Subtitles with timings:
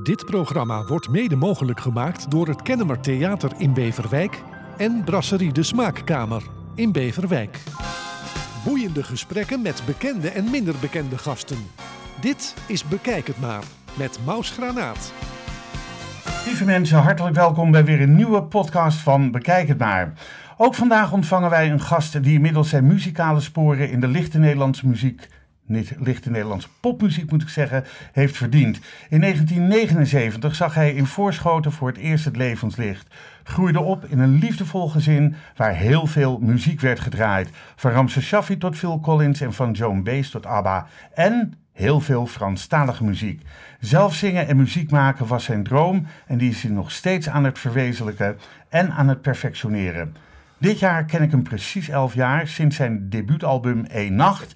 [0.00, 4.42] Dit programma wordt mede mogelijk gemaakt door het Kennemer Theater in Beverwijk
[4.76, 6.42] en Brasserie de Smaakkamer
[6.74, 7.58] in Beverwijk.
[8.64, 11.56] Boeiende gesprekken met bekende en minder bekende gasten.
[12.20, 13.62] Dit is Bekijk het maar
[13.94, 15.12] met Maus Granaat.
[16.46, 20.12] Lieve mensen, hartelijk welkom bij weer een nieuwe podcast van Bekijk het maar.
[20.56, 24.86] Ook vandaag ontvangen wij een gast die inmiddels zijn muzikale sporen in de lichte Nederlandse
[24.86, 25.28] muziek,
[25.98, 28.80] lichte Nederlandse popmuziek moet ik zeggen, heeft verdiend.
[29.08, 33.14] In 1979 zag hij in Voorschoten voor het eerst het levenslicht.
[33.42, 37.48] Groeide op in een liefdevol gezin waar heel veel muziek werd gedraaid.
[37.76, 40.86] Van Ramses Shaffi tot Phil Collins en van Joan Baez tot ABBA.
[41.14, 43.42] En heel veel Franstalige muziek.
[43.80, 47.44] Zelf zingen en muziek maken was zijn droom en die is hij nog steeds aan
[47.44, 50.14] het verwezenlijken en aan het perfectioneren.
[50.62, 54.54] Dit jaar ken ik hem precies 11 jaar, sinds zijn debuutalbum Eén Nacht.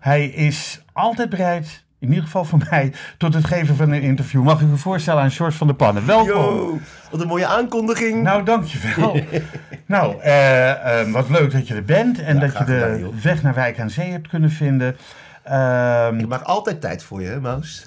[0.00, 4.42] Hij is altijd bereid, in ieder geval voor mij, tot het geven van een interview.
[4.42, 6.06] Mag ik u voorstellen aan George van der Pannen.
[6.06, 6.26] Welkom.
[6.26, 6.78] Yo,
[7.10, 8.22] wat een mooie aankondiging.
[8.22, 9.20] Nou, dankjewel.
[9.86, 13.20] nou, eh, eh, wat leuk dat je er bent en Ja, dat je de gedaan,
[13.22, 14.96] weg naar Wijk aan Zee hebt kunnen vinden.
[15.42, 17.84] Ehm, Ik maak altijd tijd voor je, hè, Maus?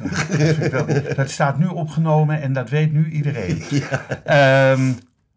[0.72, 3.64] dat, dat staat nu opgenomen en dat weet nu iedereen.
[4.24, 4.82] Ehm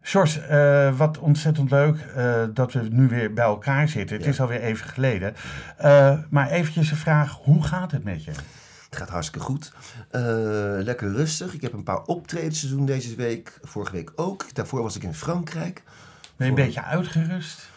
[0.05, 4.15] Sjors, eh, wat ontzettend leuk eh, dat we nu weer bij elkaar zitten.
[4.15, 4.31] Het Ja.
[4.31, 5.35] is alweer even geleden.
[5.77, 8.31] Eh, maar eventjes een vraag, hoe gaat het met je?
[8.85, 9.73] Het gaat hartstikke goed.
[10.83, 11.53] Lekker rustig.
[11.53, 13.59] Ik heb een paar optredens te doen deze week.
[13.61, 14.53] Vorige week ook.
[14.53, 15.83] Daarvoor was ik in Frankrijk.
[16.35, 17.69] Ben je een beetje uitgerust?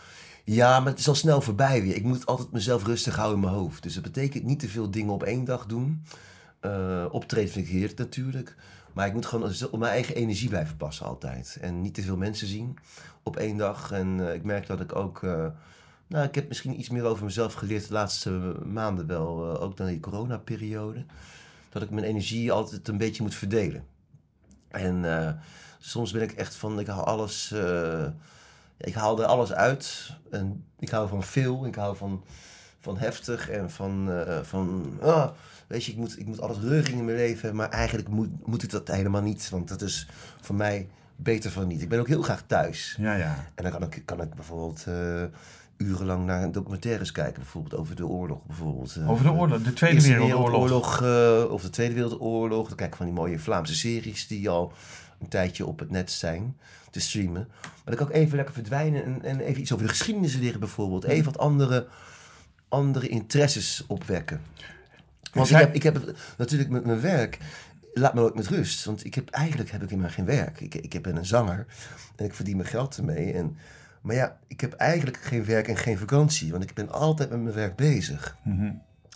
[0.45, 1.95] Ja, maar het is al snel voorbij weer.
[1.97, 3.83] Ik moet altijd mezelf rustig houden in mijn hoofd.
[3.83, 6.05] Dus dat betekent niet te veel dingen op één dag doen.
[7.11, 8.57] Optreden vind ik heerlijk natuurlijk.
[8.99, 11.59] Maar ik moet gewoon op mijn eigen energie blijven passen altijd.
[11.61, 12.79] En niet te veel mensen zien
[13.23, 13.93] op één dag.
[13.93, 15.23] En eh, ik merk dat ik ook...
[15.23, 15.47] eh,
[16.07, 18.31] nou, ik heb misschien iets meer over mezelf geleerd de laatste
[18.65, 19.55] maanden wel.
[19.55, 21.05] eh, ook dan die coronaperiode.
[21.69, 23.85] Dat ik mijn energie altijd een beetje moet verdelen.
[24.69, 25.05] En
[25.79, 27.55] soms ben ik echt van, ik haal alles...
[28.77, 30.13] ik haal er alles uit.
[30.31, 31.67] En ik hou van veel.
[31.67, 32.25] Ik hou van,
[32.79, 34.25] van heftig en van...
[34.43, 35.31] van ah,
[35.69, 37.57] weet je, ik moet, ik moet alles reuring in mijn leven.
[37.57, 39.49] Maar eigenlijk moet, moet ik dat helemaal niet.
[39.49, 40.09] Want dat is
[40.41, 41.83] voor mij beter van niet.
[41.83, 42.97] Ik ben ook heel graag thuis.
[42.99, 43.51] Ja, ja.
[43.55, 45.23] En dan kan ik, kan ik bijvoorbeeld eh,
[45.77, 47.43] urenlang naar documentaires kijken.
[47.43, 48.47] Bijvoorbeeld over de oorlog.
[48.47, 51.03] Bijvoorbeeld, eh, Over de oorlog, de Tweede Wereldoorlog.
[51.03, 52.69] Eh, of de Tweede Wereldoorlog.
[52.69, 54.73] Dan kijk ik van die mooie Vlaamse series die al
[55.21, 56.57] een tijdje op het net zijn
[56.91, 57.49] te streamen.
[57.63, 60.61] Maar dan kan ik even lekker verdwijnen en, en even iets over de geschiedenis leren
[60.61, 61.05] bijvoorbeeld.
[61.05, 61.87] Even wat andere,
[62.69, 64.41] andere interesses opwekken.
[65.39, 67.39] Want ik Zij- heb, ik heb natuurlijk met mijn werk,
[67.95, 68.85] laat me nooit met rust.
[68.85, 70.61] Want ik heb, eigenlijk heb ik helemaal geen werk.
[70.61, 71.67] Ik, ik ben een zanger
[72.17, 73.33] en ik verdien mijn geld ermee.
[73.33, 73.57] En,
[74.03, 76.51] maar ja, ik heb eigenlijk geen werk en geen vakantie.
[76.51, 78.37] Want ik ben altijd met mijn werk bezig.
[78.43, 78.71] Mhm.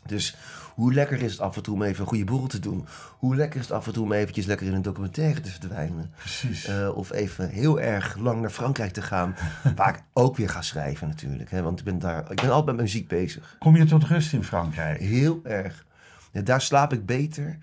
[0.07, 0.37] Dus
[0.75, 2.87] hoe lekker is het af en toe om even een goede borrel te doen?
[3.19, 6.11] Hoe lekker is het af en toe om eventjes lekker in een documentaire te verdwijnen?
[6.17, 6.65] Precies.
[6.67, 9.35] Eh, of even heel erg lang naar Frankrijk te gaan,
[9.77, 11.51] waar ik ook weer ga schrijven natuurlijk.
[11.51, 11.63] Hè?
[11.63, 13.57] Want ik ben, daar, ik ben altijd met muziek bezig.
[13.59, 15.01] Kom je tot rust in Frankrijk?
[15.01, 15.85] Heel erg.
[16.33, 17.59] Daar slaap ik beter.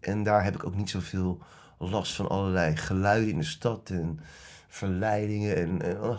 [0.00, 1.38] En daar heb ik ook niet zoveel
[1.78, 4.20] last van allerlei geluiden in de stad en
[4.68, 5.56] verleidingen.
[5.56, 6.18] En,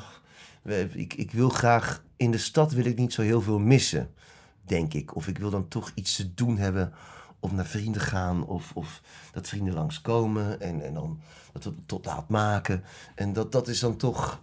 [0.94, 4.13] ik, ik wil graag, in de stad wil ik niet zo heel veel missen,
[4.61, 5.16] denk ik.
[5.16, 6.94] Of ik wil dan toch iets te doen hebben,
[7.39, 9.01] of naar vrienden gaan, of, of
[9.31, 12.84] dat vrienden langskomen en, en dan dat we tot laat maken.
[13.16, 14.41] En dat, dat is dan toch,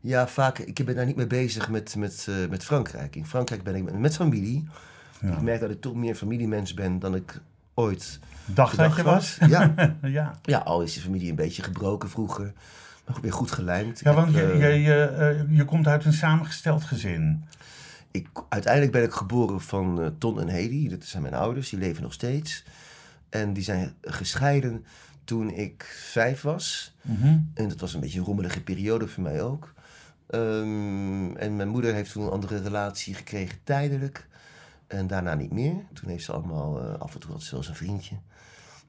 [0.00, 3.16] ja, vaak, ik ben daar niet mee bezig met, met, eh, met Frankrijk.
[3.16, 4.68] In Frankrijk ben ik met, met familie.
[5.22, 7.40] Ik merk dat ik toch meer familiemens ben dan ik
[7.74, 8.18] ooit
[8.54, 9.50] Dacht dat gedacht je was?
[9.50, 9.74] Ja.
[10.02, 10.38] ja.
[10.42, 12.52] ja, al is de familie een beetje gebroken vroeger.
[13.06, 14.00] Maar weer goed gelijmd.
[14.00, 17.44] Ja, want je, heb, je, eh, je, eh, je komt uit een samengesteld gezin.
[18.10, 20.88] ik, uiteindelijk ben ik geboren van eh, Ton en Hedy.
[20.88, 22.64] Dat zijn mijn ouders, die leven nog steeds.
[23.28, 24.84] En die zijn gescheiden
[25.24, 26.94] toen ik vijf was.
[27.02, 27.38] Mhm.
[27.54, 29.74] En dat was een beetje een rommelige periode voor mij ook.
[30.26, 34.28] Ehm, en mijn moeder heeft toen een andere relatie gekregen tijdelijk.
[34.90, 35.74] En daarna niet meer.
[35.92, 38.16] Toen heeft ze allemaal, eh, af en toe had ze wel een vriendje.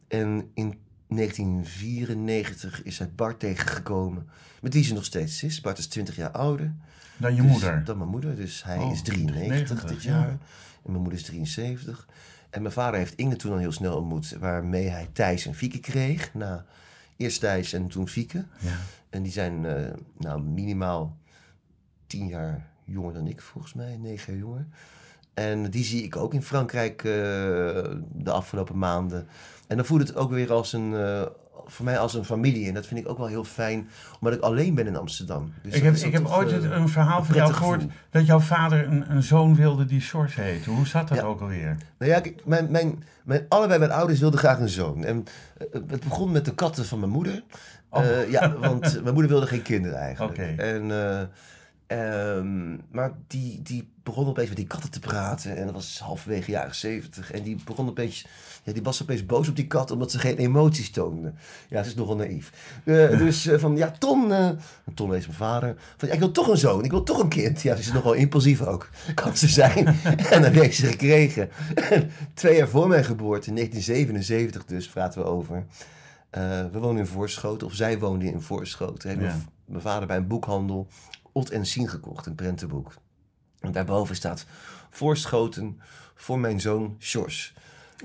[0.07, 4.30] En in 1994 is zij Bart tegengekomen.
[4.62, 5.62] Met wie ze nog steeds is.
[5.62, 6.74] Bart is 20 jaar ouder.
[7.18, 7.83] Dan je Dus- moeder.
[7.83, 8.36] Dan mijn moeder.
[8.36, 10.12] Dus hij Oh, is 93 90, dit ja.
[10.12, 10.30] jaar.
[10.30, 10.39] En
[10.92, 12.07] mijn moeder is 73.
[12.50, 14.38] En mijn vader heeft Inge toen al heel snel ontmoet.
[14.39, 16.33] Waarmee hij Thijs en Fieke kreeg.
[16.33, 16.65] Na,
[17.18, 18.45] eerst Thijs en toen Fieke.
[18.59, 18.77] Ja.
[19.09, 21.18] En die zijn eh, nou, minimaal
[22.07, 23.98] tien jaar jonger dan ik, volgens mij.
[23.98, 24.65] Negen jaar jonger.
[25.33, 27.12] En die zie ik ook in Frankrijk eh,
[28.13, 29.28] de afgelopen maanden.
[29.68, 31.22] En dan voelt het ook weer als een, eh,
[31.66, 32.68] voor mij als een familie.
[32.68, 33.89] En dat vind ik ook wel heel fijn,
[34.19, 35.54] omdat ik alleen ben in Amsterdam.
[35.63, 37.95] Dus ik heb, ik heb ooit eh, een verhaal van jou gehoord gevoel.
[38.10, 40.69] dat jouw vader een, een zoon wilde die George heette.
[40.69, 41.24] Hoe zat dat Ja.
[41.24, 41.77] ook alweer?
[41.98, 45.04] Nou ja, kijk, mijn, mijn, mijn, allebei mijn ouders wilden graag een zoon.
[45.04, 45.24] En
[45.72, 47.44] het begon met de katten van mijn moeder.
[47.89, 48.30] Oh.
[48.30, 50.38] Ja, want mijn moeder wilde geen kinderen eigenlijk.
[50.38, 50.92] En,
[51.91, 55.57] eh, ehm, maar die, die begon opeens met die katten te praten.
[55.57, 57.31] En dat was halverwege jaren zeventig.
[57.31, 58.25] En die begon opeens...
[58.63, 61.33] Ja, die was opeens boos op die kat omdat ze geen emoties toonde.
[61.69, 62.51] Ja, ze is nogal naïef.
[62.83, 64.33] Eh, dus eh, van, ja, Ton...
[64.33, 64.49] eh,
[64.93, 65.75] Ton is mijn vader.
[65.97, 66.83] Van, ja, ik wil toch een zoon.
[66.83, 67.61] Ik wil toch een kind.
[67.61, 68.89] Ja, ze is nogal impulsief ook.
[69.13, 69.88] Kan ze zijn.
[70.31, 71.49] en dan heeft ze gekregen.
[72.33, 75.65] Twee jaar voor mijn geboorte, in 1977 dus, praten we over.
[76.71, 79.21] We woonden in Voorschoten, of zij woonde in Voorschoten.
[79.21, 79.38] Ja.
[79.65, 80.88] mijn vader bij een boekhandel
[81.31, 82.94] Ot en Sien gekocht, een prentenboek.
[83.60, 84.45] En daarboven staat
[84.89, 85.81] Voorschoten
[86.16, 87.54] voor mijn zoon Sjors.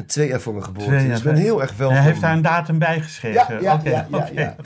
[0.06, 1.96] Twee jaar voor mijn geboorte, dus ik ben heel erg welkom.
[1.96, 3.62] Hij heeft daar een datum bij geschreven.
[3.62, 4.56] Ja, ja, ja, ja.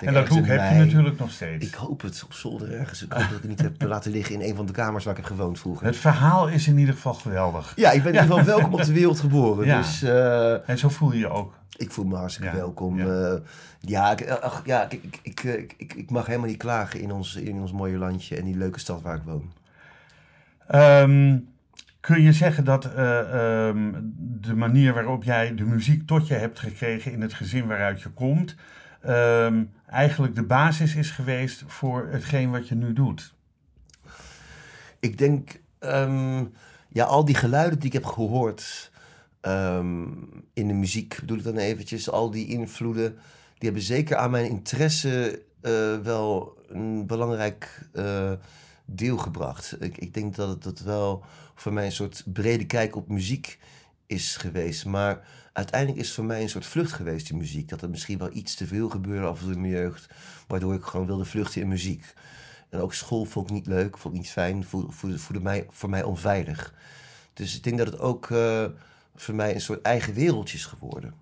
[0.00, 1.66] En dat boek heb je natuurlijk nog steeds.
[1.66, 3.02] Ik hoop het op zolder ergens.
[3.02, 5.16] Ik hoop dat ik het niet heb laten liggen in een van de kamers waar
[5.18, 5.86] ik heb gewoond vroeger.
[5.86, 7.72] Het verhaal is in ieder geval geweldig.
[7.76, 9.66] Ja, ik ben in ieder geval welkom op de wereld geboren.
[9.66, 9.76] Ja.
[9.76, 11.54] Dus eh, En zo voel je je ook.
[11.80, 12.98] Ik voel me hartstikke Ja, welkom.
[12.98, 13.04] ja.
[13.04, 13.40] Ja,
[13.80, 17.36] ja, ik, ach, ja ik, ik, ik, ik, ik, mag helemaal niet klagen in ons,
[17.36, 19.52] in ons mooie landje en die leuke stad waar ik woon.
[20.66, 21.38] Ehm,
[22.00, 26.58] kun je zeggen dat eh, ehm, de manier waarop jij de muziek tot je hebt
[26.58, 28.54] gekregen in het gezin waaruit je komt,
[29.00, 33.34] ehm, eigenlijk de basis is geweest voor hetgeen wat je nu doet?
[35.00, 35.60] Ik denk,
[36.88, 38.90] ja, al die geluiden die ik heb gehoord
[39.40, 40.06] ehm,
[40.52, 43.10] in de muziek, bedoel ik dan eventjes, al die invloeden,
[43.58, 48.32] die hebben zeker aan mijn interesse eh, wel een belangrijk eh,
[48.84, 49.76] deel gebracht.
[49.80, 53.58] Ik, ik denk dat het dat wel voor mij een soort brede kijk op muziek
[54.06, 54.84] is geweest.
[54.84, 57.68] Maar uiteindelijk is het voor mij een soort vlucht geweest, die muziek.
[57.68, 60.08] Dat er misschien wel iets te veel gebeurde af en toe in mijn jeugd,
[60.46, 62.14] waardoor ik gewoon wilde vluchten in muziek.
[62.68, 66.02] En ook school vond ik niet leuk, vond ik niet fijn, voelde mij, voor mij
[66.02, 66.74] onveilig.
[67.32, 68.64] Dus ik denk dat het ook eh,
[69.14, 71.14] voor mij een soort eigen wereldje is geworden.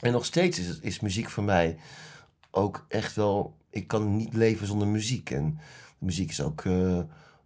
[0.00, 1.76] En nog steeds is, is muziek voor mij
[2.50, 3.54] ook echt wel...
[3.70, 5.30] Ik kan niet leven zonder muziek.
[5.30, 5.58] En
[5.98, 6.98] muziek is ook eh,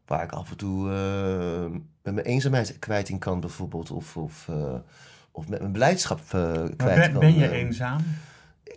[0.06, 1.70] waar ik af en toe eh,
[2.02, 3.90] met mijn eenzaamheid kwijt in kan bijvoorbeeld.
[3.90, 4.74] Of, of, eh,
[5.30, 7.20] of met mijn blijdschap kwijt ben, kan.
[7.20, 8.00] ben je eenzaam?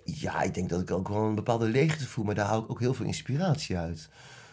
[0.03, 2.71] Ja, ik denk dat ik ook wel een bepaalde leegte voel, maar daar haal ik
[2.71, 4.09] ook heel veel inspiratie uit.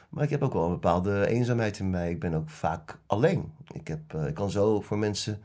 [0.08, 2.10] Maar ik heb ook wel een bepaalde eenzaamheid in mij.
[2.10, 3.52] Ik ben ook vaak alleen.
[3.72, 5.42] Ik, heb, ik kan zo voor mensen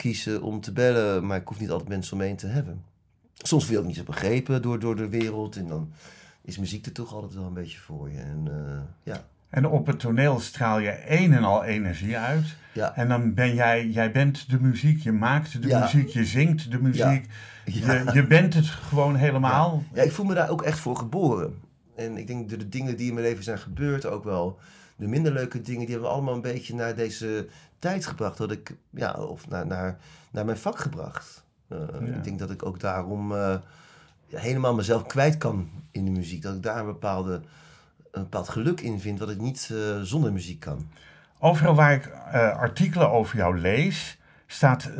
[0.00, 2.82] kiezen om te bellen, maar ik hoef niet altijd mensen om me heen te hebben.
[3.34, 5.92] Soms wil ik niet zo begrepen door, door de wereld en dan
[6.42, 8.18] is muziek er toch altijd wel een beetje voor je.
[8.18, 12.44] En eh, ja, En op het toneel straal je een en al energie uit.
[12.72, 15.80] ja, En dan ben jij, jij bent de muziek, je maakt de Ja.
[15.80, 17.26] muziek, je zingt de muziek.
[17.64, 17.94] Ja.
[17.94, 19.82] Je, je bent het gewoon helemaal.
[19.94, 21.54] Ja, ik voel me daar ook echt voor geboren.
[21.96, 24.58] En ik denk de, de dingen die in mijn leven zijn gebeurd, ook wel
[25.00, 27.48] de minder leuke dingen, die hebben allemaal een beetje naar deze
[27.78, 28.38] tijd gebracht.
[28.38, 29.98] Dat ik, ja, of naar, naar,
[30.30, 31.44] naar mijn vak gebracht.
[31.68, 32.14] Eh, Ja.
[32.14, 33.56] Ik denk dat ik ook daarom eh,
[34.28, 36.42] helemaal mezelf kwijt kan in de muziek.
[36.42, 37.40] Dat ik daar een, bepaalde,
[38.10, 40.88] een bepaald geluk in vind, wat ik niet eh, zonder muziek kan.
[41.38, 42.10] Overal waar ik
[42.56, 44.90] artikelen over jou lees, staat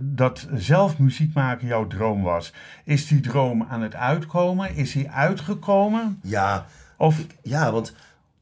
[0.00, 2.52] dat zelf muziek maken jouw droom was.
[2.84, 4.74] Is die droom aan het uitkomen?
[4.74, 6.20] Is die uitgekomen?
[6.22, 6.66] Ja,
[6.96, 7.94] Of Ja, want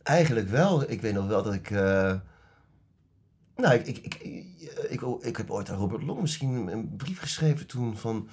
[0.04, 0.90] eigenlijk wel.
[0.90, 1.70] Ik weet nog wel dat ik.
[1.70, 2.14] eh,
[3.56, 4.14] nou, ik, ik, ik,
[4.88, 8.28] ik, ik, heb ooit aan Robert Long misschien een brief geschreven toen van.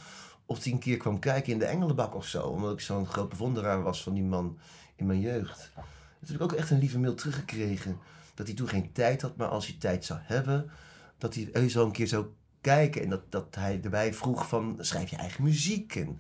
[0.46, 2.42] Of hij een keer kwam kijken in de Engelenbak of zo.
[2.42, 4.58] Omdat ik zo'n groot bewonderaar was van die man
[4.96, 5.72] in mijn jeugd.
[5.76, 5.84] Toen
[6.26, 7.98] heb ik ook echt een lieve mail teruggekregen.
[8.34, 10.72] Dat hij toen geen tijd had, maar als hij tijd zou hebben.
[11.18, 12.26] Dat hij wel een keer zou
[12.62, 13.02] kijken.
[13.02, 16.20] En dat, dat hij erbij vroeg van, schrijf je eigen muziek en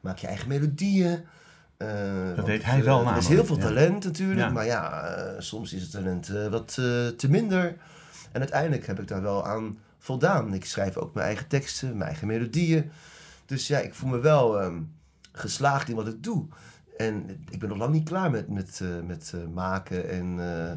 [0.00, 1.24] maak je eigen melodieën.
[1.76, 1.88] Eh,
[2.34, 3.62] want, deed hij wel Er is namelijk, heel veel ja.
[3.62, 4.50] talent natuurlijk, Ja.
[4.50, 7.76] maar ja, eh, soms is het talent eh, wat eh, te minder.
[8.32, 10.54] En uiteindelijk heb ik daar wel aan voldaan.
[10.54, 12.90] Ik schrijf ook mijn eigen teksten, mijn eigen melodieën.
[13.46, 14.78] Dus ja, ik voel me wel ehm,
[15.32, 16.46] geslaagd in wat ik doe.
[16.96, 20.08] En ik ben nog lang niet klaar met, met, eh, met eh, maken.
[20.10, 20.72] En eh,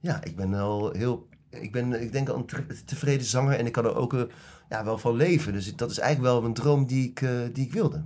[0.00, 1.28] ja, ik ben wel heel.
[1.50, 4.22] Ik ben, ik denk, al een te- tevreden zanger en ik kan er ook eh,
[4.68, 5.52] ja, wel van leven.
[5.52, 8.02] Dus dat is eigenlijk wel een droom die ik, eh, die ik wilde.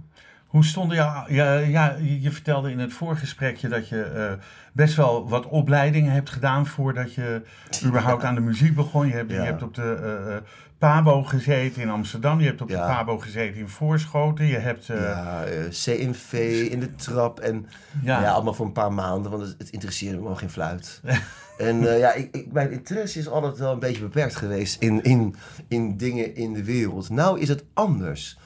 [0.49, 4.33] Hoe stonden jou, ja, ja, je vertelde in het voorgesprekje dat je eh,
[4.73, 7.43] best wel wat opleidingen hebt gedaan voordat je
[7.85, 9.07] überhaupt aan de muziek begon.
[9.07, 9.37] Je hebt, Ja.
[9.41, 10.43] je hebt op de eh, eh,
[10.79, 12.87] Pabo gezeten in Amsterdam, je hebt op Ja.
[12.87, 14.89] de Pabo gezeten in Voorschoten, je hebt...
[14.89, 16.33] eh, ja, CMV
[16.71, 17.67] in de trap en
[18.03, 18.21] Ja.
[18.23, 18.31] ja.
[18.33, 21.01] allemaal voor een paar maanden, want het, het interesseerde me nog geen fluit.
[21.59, 25.35] en ja, ik, ik, mijn interesse is altijd wel een beetje beperkt geweest in, in,
[25.69, 27.11] in dingen in de wereld.
[27.11, 28.39] Nou is het anders.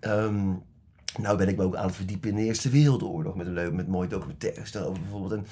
[0.00, 0.38] Ehm,
[1.18, 3.72] nou ben ik me ook aan het verdiepen in de Eerste Wereldoorlog met, een leuk,
[3.72, 5.32] met mooie documentaires daarover bijvoorbeeld.
[5.32, 5.46] En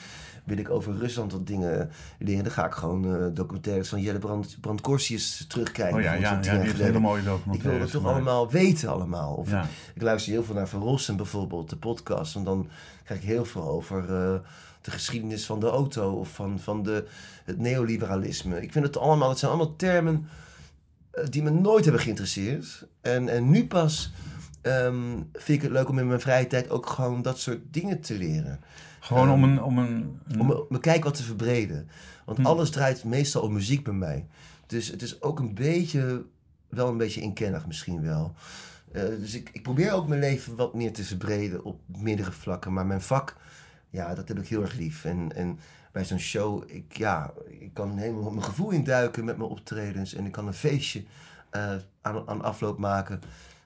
[0.45, 4.19] wil ik over Rusland wat dingen leren, dan ga ik gewoon eh, documentaires van Jelle
[4.19, 5.97] Brand, Brandkorsius terugkijken.
[5.97, 9.35] oh ja, ja, ja, die hele mooie Ik wil documentaires het toch allemaal weten allemaal.
[9.35, 9.67] Of Ja.
[9.95, 12.37] ik luister heel veel naar Van Rossum bijvoorbeeld, de podcast.
[12.37, 12.69] En dan
[13.05, 14.35] krijg ik heel veel over eh,
[14.81, 17.07] de geschiedenis van de auto of van, van de,
[17.45, 18.63] het neoliberalisme.
[18.63, 20.29] Ik vind het allemaal, het zijn allemaal termen
[21.11, 22.87] eh, die me nooit hebben geïnteresseerd.
[23.01, 24.13] En, en nu pas
[24.65, 28.01] ehm, vind ik het leuk om in mijn vrije tijd ook gewoon dat soort dingen
[28.01, 28.61] te leren.
[29.01, 29.63] Gewoon om een...
[29.63, 31.89] Om een, een- Om mijn kijk wat te verbreden.
[32.25, 32.47] Want Hm.
[32.47, 34.27] alles draait meestal om muziek bij mij.
[34.67, 36.25] Dus het is ook een beetje,
[36.69, 38.35] wel een beetje inkennig misschien wel.
[38.93, 42.73] Eh, dus ik, ik probeer ook mijn leven wat meer te verbreden op meerdere vlakken.
[42.73, 43.37] Maar mijn vak,
[43.91, 45.05] ja, dat heb ik heel erg lief.
[45.05, 45.59] En, en
[45.93, 50.15] bij zo'n show, ik, ja, ik kan helemaal mijn gevoel induiken met mijn optredens.
[50.15, 51.03] En ik kan een feestje
[51.51, 53.21] eh, aan, aan afloop maken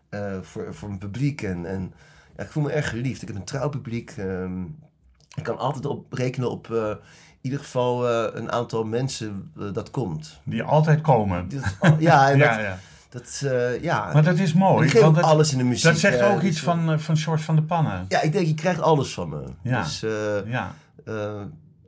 [0.08, 1.42] eh, voor, voor mijn publiek.
[1.42, 1.92] En, en
[2.36, 3.22] ja, ik voel me erg geliefd.
[3.22, 4.10] Ik heb een trouw publiek.
[4.16, 4.62] ehm,
[5.34, 6.96] ik kan altijd op rekenen op eh, in
[7.40, 10.40] ieder geval eh, een aantal mensen dat komt.
[10.44, 11.48] die altijd komen.
[11.98, 12.78] Ja, en Ja, dat, ja.
[13.08, 13.44] dat
[13.82, 14.12] ja.
[14.12, 14.86] Maar dat is mooi.
[14.86, 15.84] ik geef want dat, alles in de muziek.
[15.84, 18.04] dat zegt ook dus, iets van, van George van de Pannen.
[18.08, 19.42] Ja, ik denk, je krijgt alles van me.
[19.62, 19.82] Ja.
[19.82, 20.00] Dus
[20.46, 20.74] Ja.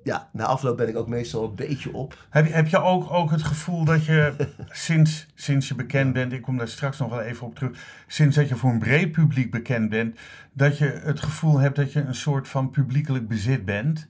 [0.03, 2.27] Ja, na afloop ben ik ook meestal een beetje op.
[2.31, 4.35] Heb je, heb je ook, ook het gevoel dat je
[4.87, 8.37] sinds, sinds je bekend bent, ik kom daar straks nog wel even op terug, sinds
[8.37, 10.19] dat je voor een breed publiek bekend bent,
[10.53, 14.09] dat je het gevoel hebt dat je een soort van publiekelijk bezit bent?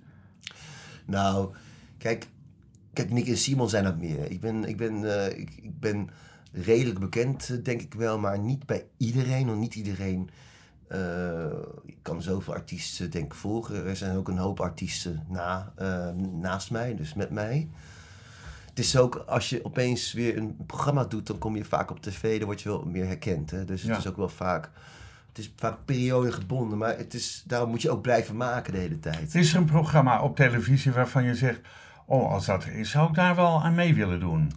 [1.06, 1.54] Nou,
[1.98, 2.28] kijk,
[2.92, 4.30] kijk Nick en Simon zijn dat meer.
[4.30, 6.10] Ik ben, ik ben, eh, ik, ik ben
[6.52, 9.46] redelijk bekend, eh, denk ik wel, maar niet bij iedereen.
[9.46, 10.30] Want niet iedereen
[10.90, 11.46] eh,
[12.02, 13.86] kan zoveel artiesten, denk ik, volgen.
[13.86, 16.08] Er zijn ook een hoop artiesten na, eh,
[16.40, 17.68] naast mij, dus met mij.
[18.68, 22.02] Het is ook, als je opeens weer een programma doet, dan kom je vaak op
[22.02, 23.50] tv, dan word je wel meer herkend.
[23.50, 23.64] Hè?
[23.64, 23.96] Dus het Ja.
[23.98, 24.70] is ook wel vaak,
[25.28, 29.00] het is vaak periodegebonden, maar het is, daarom moet je ook blijven maken de hele
[29.00, 29.34] tijd.
[29.34, 31.60] Is er een programma op televisie waarvan je zegt,
[32.06, 34.52] oh als dat er is, zou ik daar wel aan mee willen doen?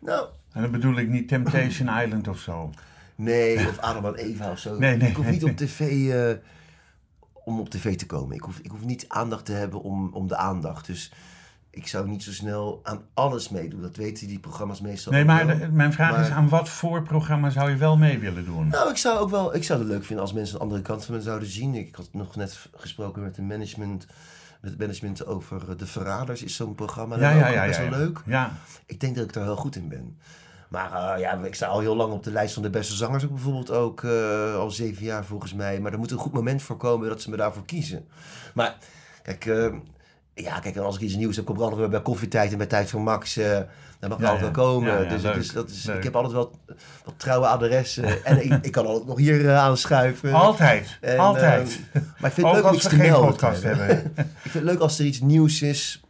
[0.00, 2.70] Nou, En dan bedoel ik niet Temptation Island of zo.
[3.14, 4.78] Nee, of Adam en Eva of zo.
[4.78, 5.80] Nee, nee, ik hoef niet op tv
[6.12, 6.36] eh,
[7.44, 8.36] om op tv te komen.
[8.36, 10.86] Ik hoef, ik hoef niet aandacht te hebben om, om de aandacht.
[10.86, 11.12] Dus
[11.70, 13.80] ik zou niet zo snel aan alles meedoen.
[13.82, 17.50] Dat weten die programma's meestal Nee, maar de- mijn vraag is aan wat voor programma
[17.50, 18.68] zou je wel mee willen doen?
[18.68, 21.04] Nou, ik zou ook wel, ik zou het leuk vinden als mensen een andere kant
[21.04, 21.74] van me zouden zien.
[21.74, 24.06] Ik had nog net gesproken met een management,
[24.60, 27.16] met het management over eh, De Verraders is zo'n programma.
[27.16, 28.20] Dat is ook best wel leuk.
[28.26, 28.52] Ja,
[28.86, 30.18] Ik denk dat ik daar heel goed in ben.
[30.68, 33.24] Maar eh, ja, ik sta al heel lang op de lijst van de beste zangers
[33.24, 34.02] ook bijvoorbeeld ook.
[34.04, 35.80] eh, al zeven jaar volgens mij.
[35.80, 38.06] Maar er moet een goed moment voor komen dat ze me daarvoor kiezen.
[38.54, 38.76] Maar
[39.22, 39.66] kijk, eh,
[40.34, 42.66] ja, kijk als ik iets nieuws heb, kom ik altijd weer bij koffietijd en bij
[42.66, 43.34] Tijd van Max.
[43.34, 44.92] dan mag ik Ja, altijd wel komen.
[44.92, 45.96] Ja, ja, dus leuk, is, dat is, leuk.
[45.96, 46.58] ik heb altijd wel
[47.04, 48.24] wat trouwe adressen.
[48.24, 50.32] en ik, ik kan altijd nog hier aanschuiven.
[50.32, 51.80] altijd, En, altijd.
[51.92, 53.34] eh, maar ik vind het leuk om iets te melden.
[54.44, 56.03] Ik vind het leuk als er iets nieuws is.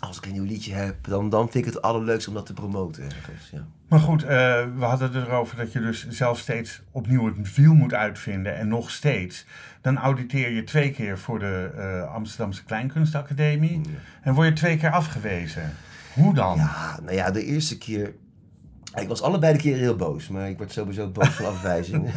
[0.00, 2.52] Als ik een nieuw liedje heb, dan, dan vind ik het allerleukst om dat te
[2.52, 3.50] promoten ergens.
[3.52, 3.66] Ja.
[3.88, 4.28] Maar goed, eh,
[4.76, 8.56] we hadden het erover dat je dus zelf steeds opnieuw het wiel moet uitvinden.
[8.56, 9.46] En nog steeds.
[9.80, 13.80] Dan auditeer je twee keer voor de eh, Amsterdamse Kleinkunstacademie.
[14.22, 15.74] En word je twee keer afgewezen.
[16.14, 16.56] Hoe dan?
[16.56, 18.14] ja, nou ja, de eerste keer.
[18.94, 22.10] Ik was allebei de keren heel boos, maar ik word sowieso boos van afwijzing.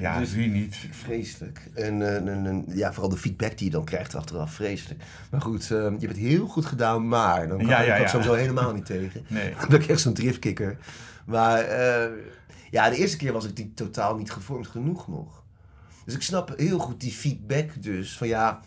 [0.00, 0.76] Ja, Dus- wie niet?
[0.90, 1.68] vreselijk.
[1.74, 5.02] En, eh, en, en ja, vooral de feedback die je dan krijgt achteraf, vreselijk.
[5.30, 7.92] Maar goed, eh, je hebt het heel goed gedaan, maar dan kan Ja, ik ja,
[7.92, 8.08] dat ja.
[8.08, 9.24] sowieso helemaal niet tegen.
[9.28, 9.54] Nee.
[9.60, 10.78] Dan ben ik echt zo'n driftkikker.
[11.26, 12.10] Maar eh,
[12.70, 15.42] ja, de eerste keer was ik die totaal niet gevormd genoeg nog.
[16.04, 18.16] Dus ik snap heel goed die feedback dus.
[18.16, 18.60] Van ja,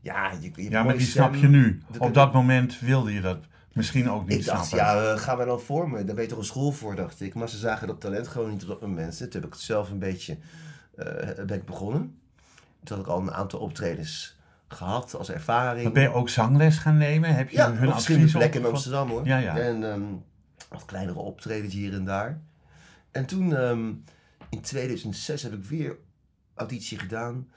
[0.00, 1.22] ja, je, je Ja, maar die stem.
[1.24, 1.80] snap je nu.
[1.98, 3.38] Op dat moment wilde je dat
[3.72, 5.02] misschien ook niet Ik dacht, snappen.
[5.02, 6.06] ja, gaan we dan vormen?
[6.06, 7.34] Daar ben je toch een school voor, dacht ik.
[7.34, 9.16] Maar ze zagen dat talent gewoon niet op dat moment.
[9.16, 10.36] Toen heb ik het zelf een beetje
[11.46, 12.18] ben ik begonnen.
[12.84, 14.38] Toen had ik al een aantal optredens
[14.68, 15.82] gehad als ervaring.
[15.84, 17.34] Maar ben je ook zangles gaan nemen?
[17.34, 18.66] Heb je ja, hun op verschillende plekken in?
[18.66, 19.26] Amsterdam hoor.
[19.26, 19.58] Ja, ja.
[19.58, 20.02] En ehm,
[20.68, 22.40] wat kleinere optredens hier en daar.
[23.10, 23.92] En toen ehm,
[24.48, 25.96] in 2006 heb ik weer
[26.54, 27.48] auditie gedaan.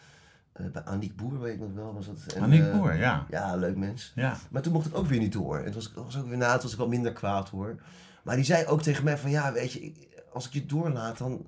[0.53, 1.93] eh, bij Aniek Boer, weet ik nog wel.
[1.93, 2.33] Was dat.
[2.35, 3.25] En, Aniek eh, Boer, ja.
[3.29, 4.11] Ja, leuk mens.
[4.15, 4.37] ja.
[4.49, 5.57] Maar toen mocht ik ook weer niet door.
[5.57, 7.75] En het was, was ook weer na, toen was ik wat minder kwaad hoor.
[8.23, 9.91] Maar die zei ook tegen mij van ja, weet je,
[10.33, 11.45] als ik je doorlaat, dan,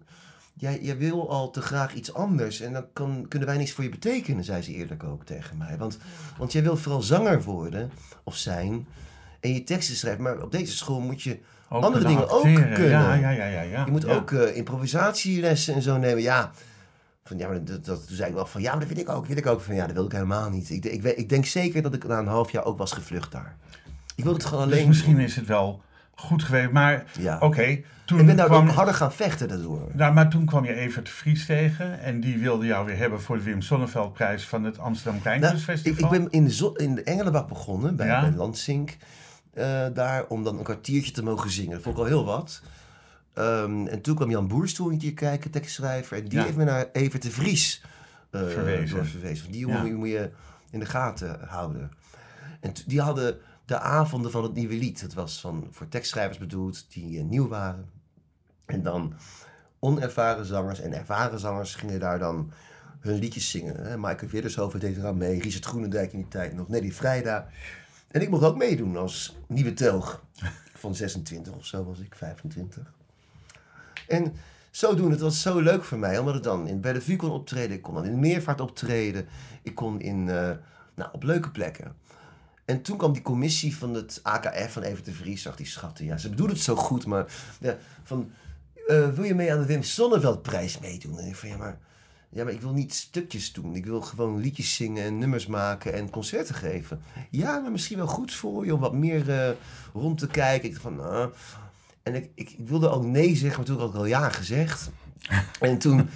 [0.58, 3.84] jij, jij wil al te graag iets anders en dan kan, kunnen wij niets voor
[3.84, 5.78] je betekenen, zei ze eerlijk ook tegen mij.
[5.78, 5.98] Want,
[6.38, 7.92] want jij wil vooral zanger worden
[8.24, 8.88] of zijn
[9.40, 12.90] en je teksten schrijven, maar op deze school moet je Ook andere dingen ook kunnen.
[12.90, 13.86] Ja, ja, ja, ja, ja.
[13.86, 14.14] Je moet Ja.
[14.16, 16.22] ook eh, improvisatielessen en zo nemen.
[16.22, 16.52] Ja,
[17.24, 19.10] van, ja maar dat, dat, toen zei ik wel van ja, maar dat vind ik
[19.10, 19.26] ook.
[19.26, 19.62] Vind ik ook.
[19.62, 20.70] Van, ja, dat wil ik helemaal niet.
[20.70, 23.56] Ik, ik, ik denk zeker dat ik na een half jaar ook was gevlucht daar.
[24.16, 25.24] Ik wilde het gewoon Dus alleen misschien doen.
[25.24, 25.82] is het wel
[26.16, 26.72] goed geweest.
[26.72, 27.38] Maar Ja.
[27.40, 28.68] oké, toen Ik ben daar kwam...
[28.68, 29.90] harder gaan vechten daardoor.
[29.94, 33.22] Nou, maar toen kwam je Evert de Vries tegen en die wilde jou weer hebben
[33.22, 36.14] voor de Wim Sonneveldprijs van het Amsterdam Nou, ik, Kleinkunstfestival.
[36.14, 38.22] ik ben in de, in de begonnen, bij, Ja.
[38.22, 38.98] bij Lansink.
[39.54, 41.72] eh, daar, om dan een kwartiertje te mogen zingen.
[41.72, 42.62] Dat vond ik al heel wat.
[43.34, 46.18] Ehm, en toen kwam Jan Boerstoel een keer kijken, tekstschrijver.
[46.18, 46.44] En die Ja.
[46.46, 47.82] heeft me naar Evert de Vries
[48.32, 49.52] eh Verwezen.
[49.52, 50.30] die jongen moet je-
[50.72, 51.92] in de gaten houden.
[52.60, 55.02] En die hadden de avonden van het nieuwe lied.
[55.02, 57.90] Dat was van, voor tekstschrijvers bedoeld, die eh, nieuw waren.
[58.66, 59.14] En dan
[59.80, 62.52] onervaren zangers en ervaren zangers gingen daar dan
[63.00, 64.00] hun liedjes zingen.
[64.00, 67.48] Michael Widdershoven deed eraan mee, Richard Groenendijk in die tijd nog, Nelly Vrijda.
[68.08, 70.24] En ik mocht ook meedoen als nieuwe telg.
[70.74, 72.94] Van 26 of zo was ik, 25.
[74.08, 74.34] En
[74.72, 77.76] zodoende, het was zo leuk voor mij, omdat ik dan in Bellevue kon optreden.
[77.76, 79.28] Ik kon dan in Meervaart optreden.
[79.62, 80.52] Ik kon in, eh,
[80.96, 81.96] nou, op leuke plekken.
[82.66, 86.06] En toen kwam die commissie van het AKF van Evert de Vries, zag die schatten.
[86.06, 88.32] Ja, ze bedoelen het zo goed, maar ja, van,
[88.88, 91.20] eh, wil je mee aan de Wim Sonneveldprijs meedoen?
[91.20, 91.78] En ik van, ja maar,
[92.30, 93.76] ja, maar ik wil niet stukjes doen.
[93.76, 97.02] Ik wil gewoon liedjes zingen en nummers maken en concerten geven.
[97.30, 99.50] Ja, maar misschien wel goed voor je om wat meer eh,
[99.94, 100.66] rond te kijken.
[100.66, 101.32] Ik dacht van, nou...
[102.04, 104.90] En ik, ik, ik wilde ook nee zeggen, maar toen had ik al ja gezegd.
[105.60, 106.10] En toen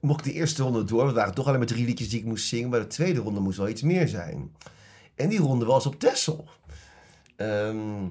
[0.00, 0.96] mocht ik de eerste ronde door.
[0.96, 2.68] want Het waren toch alleen maar drie liedjes die ik moest zingen.
[2.68, 4.50] Maar de tweede ronde moest wel iets meer zijn.
[5.22, 6.48] En die ronde was op Texel.
[7.36, 8.08] Ehm,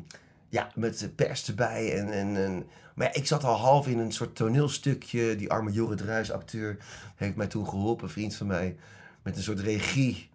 [0.50, 1.98] ja, met pers erbij.
[1.98, 2.66] En, en, en,
[2.96, 5.36] maar ja, ik zat al half in een soort toneelstukje.
[5.36, 6.78] Die arme Jorrit Ruijs, acteur,
[7.16, 8.76] heeft mij toen geholpen, een vriend van mij.
[9.22, 10.30] Met een soort regie.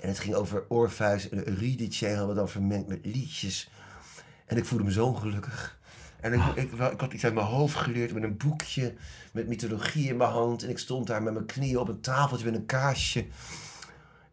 [0.00, 2.08] En het ging over Orpheus en Eurydice.
[2.08, 3.70] Hadden we dan vermengd met liedjes.
[4.46, 5.78] En ik voelde me zo ongelukkig.
[6.20, 8.94] En ik, ik, ik had iets uit mijn hoofd geleerd met een boekje
[9.32, 10.62] met mythologie in mijn hand.
[10.62, 13.26] En ik stond daar met mijn knieën op een tafeltje met een kaarsje.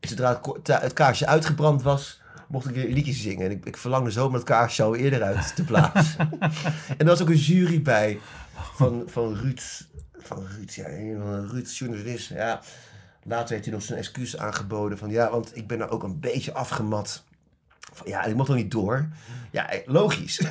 [0.08, 3.46] Zodra het, kaarsje uitgebrand was, mocht ik weer liedjes zingen.
[3.46, 6.40] En ik, ik verlangde zo om het kaarsje al eerder uit te blazen.
[6.98, 8.20] en er was ook een jury bij
[8.54, 9.62] van, van Ruud.
[10.18, 12.30] Van Ruud, ja, een van Ruud, journalist.
[12.30, 12.62] Ja,
[13.24, 14.98] later heeft hij nog zijn excuus aangeboden.
[14.98, 17.24] Van ja, want ik ben er ook een beetje afgemat.
[17.94, 19.08] Van, ja, ik mocht er niet door.
[19.52, 20.42] Ja, eh, logisch.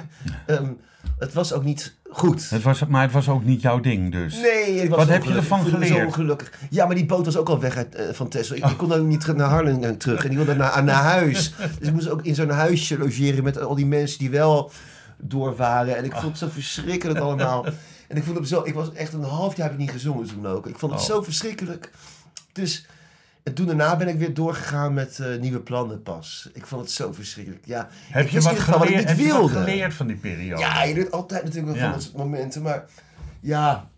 [0.47, 0.73] Ehm,
[1.19, 2.50] het was ook niet goed.
[2.50, 4.35] Het was, maar het was ook niet jouw ding dus.
[4.35, 5.99] Nee, ik was Wat zo heb je ervan Ik geleerd?
[5.99, 6.52] Zo ongelukkig.
[6.71, 8.56] Ja, maar die boot was ook al weg uit, eh, van Texel.
[8.56, 10.23] Ik, ik kon ook niet naar Harlingen terug.
[10.23, 11.55] En die wilde naar, naar huis.
[11.79, 14.70] Dus ik moest ook in zo'n huisje logeren met al die mensen die wel
[15.18, 15.96] door waren.
[15.96, 17.64] En ik vond het zo verschrikkelijk allemaal.
[18.09, 18.62] En ik voelde me zo...
[18.64, 20.66] Ik was echt een half jaar heb ik niet gezongen toen ook.
[20.66, 21.07] Ik vond het Oh.
[21.07, 21.90] zo verschrikkelijk.
[22.53, 22.87] Dus...
[23.44, 26.50] En toen daarna ben ik weer doorgegaan met eh, nieuwe plannen pas.
[26.52, 27.66] Ik vond het zo verschrikkelijk.
[27.66, 30.61] Ja, Heb je wat geleerd, heb je wat geleerd van die periode?
[30.61, 31.83] Ja, je doet altijd natuurlijk wel Ja.
[31.90, 32.62] van dat soort momenten.
[32.62, 32.85] Maar
[33.40, 33.88] ja,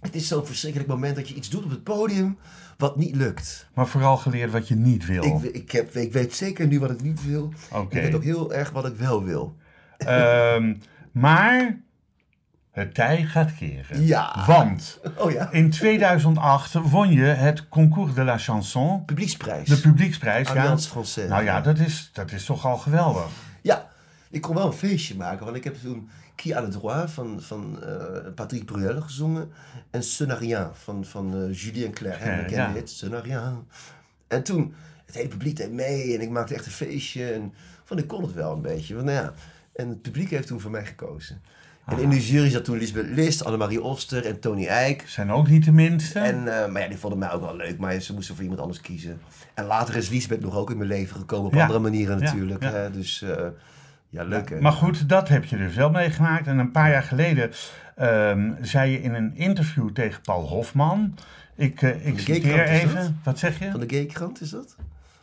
[0.00, 2.38] het is zo'n verschrikkelijk moment dat je iets doet op het podium
[2.78, 3.66] wat niet lukt.
[3.74, 5.24] Maar vooral geleerd wat je niet wil.
[5.24, 7.52] Ik, ik, heb, ik weet zeker nu wat ik niet wil.
[7.72, 7.96] Oké.
[7.96, 9.56] Ik weet ook heel erg wat ik wel wil.
[9.98, 10.74] Ehm,
[11.12, 11.80] maar
[12.74, 14.06] het tij gaat keren.
[14.06, 14.44] Ja.
[14.46, 19.68] Want Oh ja, in 2008 won je het Concours de la Chanson, publieksprijs.
[19.68, 20.48] de publieksprijs.
[20.48, 20.54] Ja.
[20.54, 21.28] Alliance Française.
[21.28, 23.26] Nou ja, dat is, dat is toch al geweldig.
[23.62, 23.88] Ja,
[24.30, 25.44] ik kon wel een feestje maken.
[25.44, 29.52] Want ik heb toen Qui a le droit van, van eh, Patrick Bruel gezongen.
[29.90, 32.24] En Ce n'a rien van, van eh, Julien Clerc.
[32.24, 33.20] Ja, we kennen ja.
[33.20, 33.66] rien.
[34.28, 34.74] En toen,
[35.06, 36.14] het hele publiek deed mee.
[36.14, 37.32] En ik maakte echt een feestje.
[37.32, 38.94] En van, ik kon het wel een beetje.
[38.94, 39.32] Want, nou ja,
[39.74, 41.42] en het publiek heeft toen voor mij gekozen.
[41.86, 45.04] En in de jury zat toen Lisbeth List, Annemarie Oster en Tony Eijk.
[45.06, 46.18] Zijn ook niet de minste.
[46.18, 48.60] En, eh, maar ja, die vonden mij ook wel leuk, maar ze moesten voor iemand
[48.62, 49.20] anders kiezen.
[49.54, 51.60] En later is Lisbeth nog ook in mijn leven gekomen, op Ja.
[51.60, 52.62] andere manieren natuurlijk.
[52.62, 52.88] ja.
[52.88, 53.46] Dus eh,
[54.08, 54.60] ja, leuk hè.
[54.60, 56.46] Maar goed, dat heb je dus wel meegemaakt.
[56.46, 57.50] En een paar jaar geleden
[57.96, 61.14] ehm, zei je in een interview tegen Paul Hofman.
[61.56, 63.20] Ik, eh, ik citeer even.
[63.24, 63.70] Wat zeg je?
[63.70, 64.76] Van de Gaykrant is dat?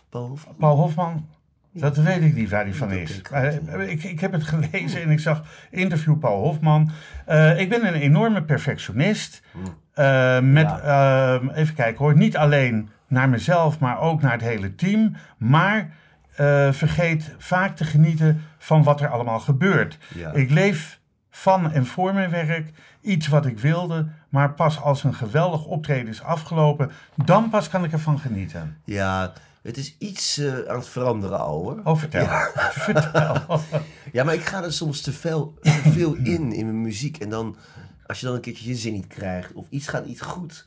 [0.09, 0.55] Paul Hofman?
[0.55, 1.27] Paul Hofman?
[1.73, 3.17] Dat weet ik niet waar die van is.
[3.17, 6.91] ik Eh, ik, ik heb het gelezen en ik zag interview Paul Hofman.
[7.25, 9.41] Eh, ik ben een enorme perfectionist.
[9.93, 14.75] Eh, met, ehm, even kijken hoor, niet alleen naar mezelf, maar ook naar het hele
[14.75, 15.15] team.
[15.37, 15.99] Maar
[16.71, 19.97] vergeet vaak te genieten van wat er allemaal gebeurt.
[20.15, 20.31] Ja.
[20.31, 22.71] Ik leef van en voor mijn werk.
[23.01, 27.83] Iets wat ik wilde, maar pas als een geweldig optreden is afgelopen, dan pas kan
[27.83, 28.77] ik ervan genieten.
[28.83, 31.81] Ja, het is iets eh, aan het veranderen al hoor.
[31.83, 32.27] Oh, vertel.
[32.87, 33.59] Vertel.
[34.11, 37.17] Ja, maar ik ga er soms te veel, te veel in, in mijn muziek.
[37.17, 37.55] En dan,
[38.07, 40.65] als je dan een keertje je zin niet krijgt, of iets gaat niet goed,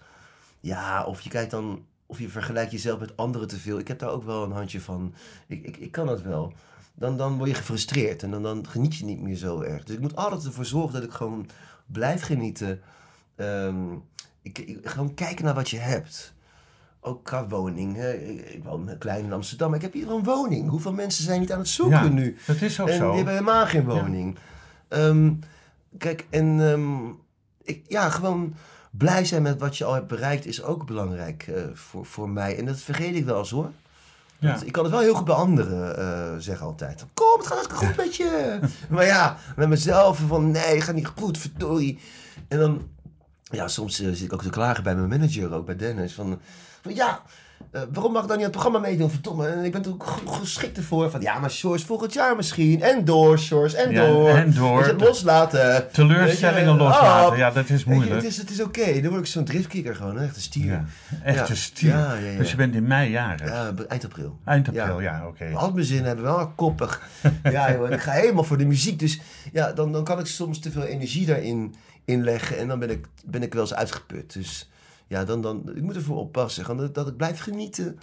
[0.61, 3.78] ja, of je kijkt dan, of je vergelijkt jezelf met anderen te veel.
[3.78, 5.14] Ik heb daar ook wel een handje van.
[5.46, 6.52] Ik, ik, ik kan dat wel.
[6.94, 9.85] Dan, dan word je gefrustreerd en dan, dan geniet je niet meer zo erg.
[9.85, 11.48] Dus ik moet altijd ervoor zorgen dat ik gewoon
[11.87, 12.80] blijf genieten.
[13.37, 13.92] Ehm,
[14.42, 16.35] ik, ik, gewoon kijken naar wat je hebt.
[17.06, 17.96] Ook qua woning.
[17.96, 18.12] Hè.
[18.12, 20.70] Ik, woon klein in Amsterdam, maar ik heb hier een woning.
[20.70, 22.36] Hoeveel mensen zijn niet aan het zoeken Ja, nu?
[22.46, 23.06] dat is ook en zo.
[23.06, 24.38] die hebben helemaal geen woning.
[24.88, 25.32] Ehm,
[25.98, 27.06] kijk, en ehm,
[27.62, 28.54] ik, ja, gewoon
[28.90, 32.58] blij zijn met wat je al hebt bereikt is ook belangrijk eh, voor, voor mij.
[32.58, 33.70] En dat vergeet ik wel eens hoor.
[34.38, 34.50] Ja.
[34.50, 37.04] Want Ik kan het wel heel goed bij anderen eh, zeggen altijd.
[37.14, 38.58] Kom, het gaat hartstikke goed met je.
[38.94, 41.98] maar ja, met mezelf van nee, het gaat niet goed, verdorie.
[42.48, 42.88] En dan,
[43.42, 46.14] ja, soms eh, zit ik ook te klagen bij mijn manager, ook bij Dennis.
[46.14, 46.40] Van,
[46.85, 47.23] van ja,
[47.70, 49.11] eh, waarom mag ik dan niet aan het programma meedoen?
[49.11, 51.11] Verdomme, en ik ben er ook geschikt ervoor.
[51.11, 52.83] Van ja, maar Shores volgend jaar misschien.
[52.83, 54.29] En door, Shores, en Ja, door.
[54.29, 54.79] en door.
[54.79, 55.88] Dus het loslaten.
[55.92, 58.14] Teleurstellingen loslaten, ah, ja, dat is je, moeilijk.
[58.14, 59.01] het is, het is oké.
[59.01, 60.66] Dan word ik zo'n driftkikker gewoon, echt een stier.
[60.73, 60.85] Ja,
[61.23, 61.59] echte Ja.
[61.59, 61.90] stier.
[61.90, 62.16] Ja.
[62.38, 63.49] Dus je bent in mei jarig.
[63.49, 64.38] Ja, eind april.
[64.44, 65.51] Eind april, ja, oké.
[65.55, 67.01] Al mijn zin hebben wel koppig.
[67.42, 68.99] ja, joh, en ik ga helemaal voor de muziek.
[68.99, 69.20] Dus
[69.53, 72.59] ja, dan, dan kan ik soms te veel energie daarin inleggen.
[72.59, 74.33] En dan ben ik, ben ik wel eens uitgeput.
[74.33, 74.68] Dus
[75.06, 76.76] ja, dan, dan, ik moet ervoor oppassen.
[76.76, 77.98] Dat, dat ik blijf genieten.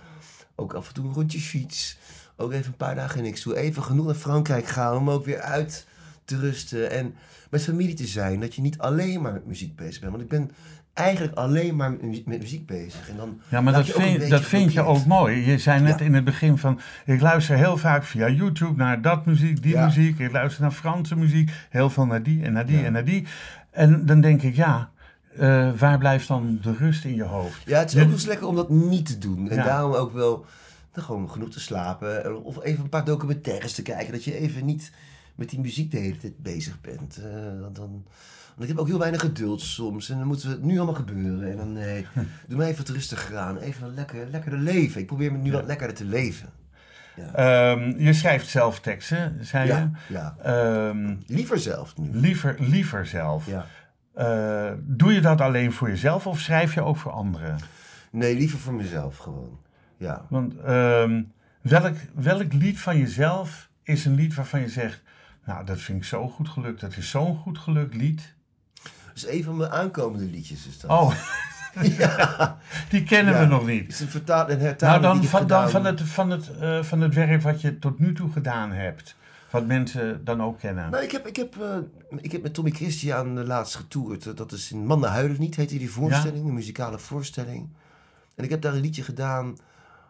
[0.55, 1.97] Ook af en toe een rondje fiets.
[2.37, 3.53] Ook even een paar dagen niks doen.
[3.55, 5.87] Even genoeg naar Frankrijk gaan om ook weer uit
[6.25, 6.91] te rusten.
[6.91, 7.15] En
[7.49, 8.39] met familie te zijn.
[8.39, 10.11] Dat je niet alleen maar met muziek bezig bent.
[10.11, 10.51] Want ik ben
[10.93, 13.09] eigenlijk alleen maar met muziek, bezig.
[13.09, 15.45] En dan Ja, maar dat vind, dat vind je ook mooi.
[15.51, 16.05] Je zei net Ja.
[16.05, 19.85] in het begin van, ik luister heel vaak via YouTube naar dat muziek, die Ja.
[19.85, 20.19] muziek.
[20.19, 22.85] Ik luister naar Franse muziek, heel veel naar die en naar die Ja.
[22.85, 23.27] en naar die.
[23.71, 24.89] En dan denk ik, ja,
[25.37, 27.61] eh, waar blijft dan de rust in je hoofd?
[27.65, 29.49] Ja, het is Je- ook wel eens lekker om dat niet te doen.
[29.49, 29.63] En Ja.
[29.63, 30.45] daarom ook wel
[30.91, 32.23] dan gewoon genoeg te slapen.
[32.23, 34.11] En- Of even een paar documentaires te kijken.
[34.13, 34.91] Dat je even niet
[35.35, 37.17] met die muziek de hele tijd bezig bent.
[37.17, 37.89] Eh, dan, dan,
[38.55, 40.09] want ik heb ook heel weinig geduld soms.
[40.09, 41.51] En dan moeten we het nu allemaal gebeuren.
[41.51, 42.05] En dan nee,
[42.47, 43.57] doe maar even wat rustiger aan.
[43.57, 45.01] Even lekker, lekkerder leven.
[45.01, 46.49] Ik probeer me nu wat lekkerder te leven.
[47.33, 50.35] Ehm, je schrijft zelf teksten, zei Ja, ja.
[50.37, 50.43] je.
[50.43, 52.09] Ehm, Liever zelf nu.
[52.19, 53.45] liever, liever zelf.
[53.45, 53.65] Ja.
[54.13, 57.57] Eh, doe je dat alleen voor jezelf of schrijf je ook voor anderen?
[58.11, 59.59] Nee, liever voor mezelf gewoon.
[59.97, 60.25] Ja.
[60.29, 61.21] Want ehm,
[61.61, 65.01] welk, welk lied van jezelf is een lied waarvan je zegt...
[65.45, 66.81] Nou, dat vind ik zo goed gelukt.
[66.81, 68.33] Dat is zo'n goed gelukt lied.
[69.13, 70.91] Dus een van mijn aankomende liedjes is dat.
[70.91, 71.13] Oh,
[71.97, 72.57] ja.
[72.89, 73.39] die kennen Ja.
[73.39, 73.89] we nog Het niet.
[73.91, 77.01] is een vertaal en Nou, hertaling dan, van, dan van, het, van, het, eh, van
[77.01, 79.15] het werk wat je tot nu toe gedaan hebt.
[79.51, 80.91] Wat mensen dan ook kennen.
[80.91, 81.77] Nou, ik heb, ik, heb, eh,
[82.17, 84.25] ik heb met Tommy Christian uh, laatst getoerd.
[84.25, 87.69] Eh, Dat is in Man Huilen niet, heette die voorstelling, een muzikale voorstelling.
[88.35, 89.57] En ik heb daar een liedje gedaan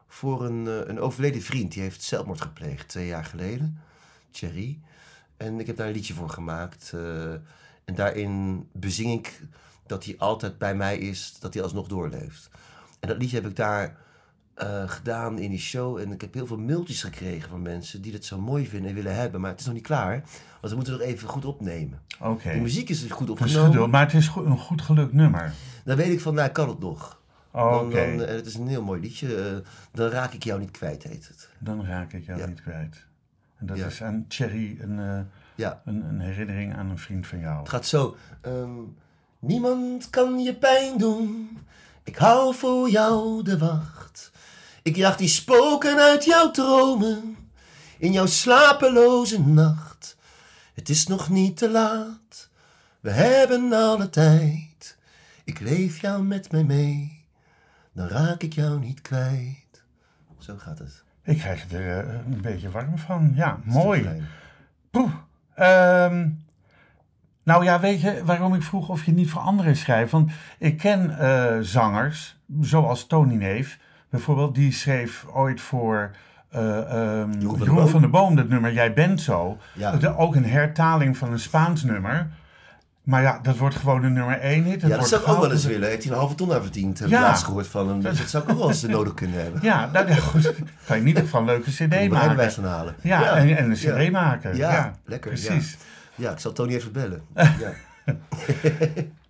[0.08, 1.72] voor een, eh, een overleden vriend.
[1.72, 3.80] Die heeft zelfmoord gepleegd twee jaar geleden,
[4.32, 4.80] Thierry.
[5.38, 6.94] En ik heb daar een liedje voor gemaakt.
[7.86, 9.42] en daarin bezing ik
[9.86, 12.50] dat hij altijd bij mij is, dat hij alsnog doorleeft.
[13.00, 13.98] En dat liedje heb ik daar
[14.62, 15.98] eh, gedaan in die show.
[15.98, 18.96] En ik heb heel veel mailtjes gekregen van mensen die dat zo mooi vinden en
[18.96, 19.42] willen hebben.
[19.42, 20.24] Maar het is nog niet klaar,
[20.60, 22.00] want we moeten het nog even goed opnemen.
[22.20, 22.52] Oké.
[22.54, 23.66] De muziek is goed Dus opgenomen.
[23.72, 25.54] geduld, maar het is goed, een goed gelukt nummer.
[25.86, 27.20] Dan weet ik van, nou, kan het nog.
[27.52, 29.36] Oh, Dan, eh, het is een heel mooi liedje.
[29.36, 29.56] eh,
[29.92, 31.50] dan raak ik jou niet kwijt, heet het.
[31.60, 32.46] dan raak ik jou Ja.
[32.46, 33.06] niet kwijt.
[33.58, 33.86] En dat Ja.
[33.86, 37.60] is aan Thierry een, Ja, een, een herinnering aan een vriend van jou.
[37.60, 38.16] het gaat zo.
[38.42, 38.70] ehm,
[39.40, 41.58] niemand kan je pijn doen.
[42.04, 44.32] Ik hou voor jou de wacht.
[44.84, 47.38] Ik jaag die spoken uit jouw dromen.
[47.98, 50.18] In jouw slapeloze nacht.
[50.74, 52.50] Het is nog niet te laat.
[53.00, 54.98] We hebben alle tijd.
[55.44, 57.26] Ik leef jou met mij mee.
[57.94, 59.84] Dan raak ik jou niet kwijt.
[60.40, 61.04] Zo gaat het.
[61.24, 63.32] Ik krijg er eh, een beetje warm van.
[63.36, 64.24] Ja, mooi.
[64.92, 65.12] Poeh.
[65.56, 66.30] Ehm,
[67.44, 70.12] nou ja, weet je waarom ik vroeg of je niet voor anderen schrijft?
[70.12, 73.80] Want ik ken eh, zangers, zoals Tony Neef
[74.12, 76.12] bijvoorbeeld, die schreef ooit voor
[76.52, 77.88] ehm, Jeroen van der Jeroen Boom.
[77.88, 79.58] van der Boom dat nummer Jij bent zo.
[79.74, 79.92] Ja.
[79.92, 82.28] De- ook een hertaling van een Spaans nummer.
[83.04, 84.82] Maar ja, dat wordt gewoon een nummer één hit.
[84.82, 85.90] Het Ja, dat zou ik ook wel eens willen.
[85.90, 87.00] Heeft hij een halve ton aan verdiend?
[87.00, 87.22] Heb ik Ja.
[87.22, 88.02] laatst gehoord van hem.
[88.02, 89.60] Dus dat zou ik ook wel eens nodig kunnen hebben.
[89.64, 90.54] Ja, nou, ja, goed.
[90.86, 92.52] Kan je in ieder geval een leuke cd Een maken.
[92.52, 92.96] van halen.
[93.02, 94.10] Ja, En, en een cd Ja.
[94.12, 94.56] maken.
[94.56, 95.78] Ja, Ja, lekker, Precies.
[96.16, 97.22] Ja, ik zal Tony even bellen.
[97.36, 97.72] Ja.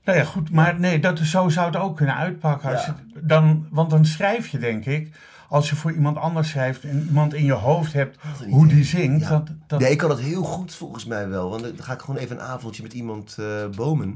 [0.05, 2.69] Nou ja, goed, maar nee, dat, zo zou het ook kunnen uitpakken.
[2.71, 2.95] Als Ja.
[3.13, 5.15] je, dan, want dan schrijf je, denk ik,
[5.49, 8.17] als je voor iemand anders schrijft en iemand in je hoofd hebt
[8.49, 9.23] hoe die zingt.
[9.23, 9.29] Ja.
[9.29, 11.49] Dat, dat, Nee, ik kan dat heel goed volgens mij wel.
[11.49, 14.07] Want dan ga ik gewoon even een avondje met iemand eh, bomen.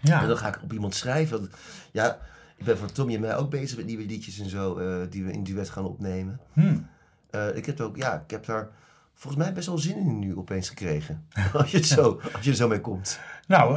[0.00, 0.26] En ja.
[0.26, 1.38] dan ga ik op iemand schrijven.
[1.40, 1.50] Want,
[1.90, 2.18] Ja,
[2.56, 4.76] ik ben voor Tommy en mij ook bezig met nieuwe liedjes en zo.
[4.78, 6.40] eh, die we in duet gaan opnemen.
[6.52, 6.76] Hm.
[7.30, 8.68] Eh, ik heb ook, ja, ik heb daar
[9.14, 11.26] volgens mij best wel zin in nu opeens gekregen.
[11.52, 13.18] als, je het zo, als je er zo mee komt.
[13.46, 13.74] Nou,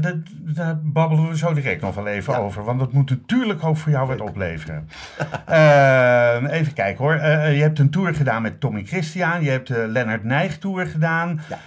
[0.00, 0.16] dat-
[0.54, 2.38] daar babbelen we zo direct nog wel even Ja.
[2.38, 2.64] over.
[2.64, 4.88] Want dat moet natuurlijk ook voor jou wat opleveren.
[5.46, 7.14] Eh, even kijken hoor.
[7.14, 9.42] Eh, je hebt een tour gedaan met Tommy Christian.
[9.42, 11.40] Je hebt de Lennart Nijg tour gedaan.
[11.48, 11.58] Ja.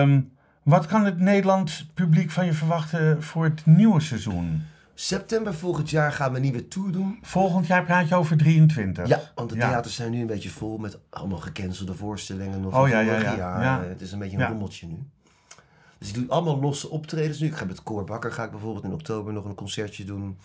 [0.00, 0.20] Ehm,
[0.62, 4.62] wat kan het Nederlands publiek van je verwachten voor het nieuwe seizoen?
[4.94, 7.18] September volgend jaar gaan we een nieuwe tour doen.
[7.22, 9.06] Volgend jaar praat je over 23.
[9.08, 9.68] Ja, want de Ja.
[9.68, 12.60] theaters zijn nu een beetje vol met allemaal gecancelde voorstellingen.
[12.60, 13.62] Nog Oh, ja, ja, jaar.
[13.62, 13.82] Ja.
[13.88, 14.98] Het is een beetje een rommeltje nu.
[16.04, 17.46] Dus ik doe allemaal losse optredens nu.
[17.46, 20.38] Ik ga met Cor Bakker ga ik bijvoorbeeld in oktober nog een concertje doen.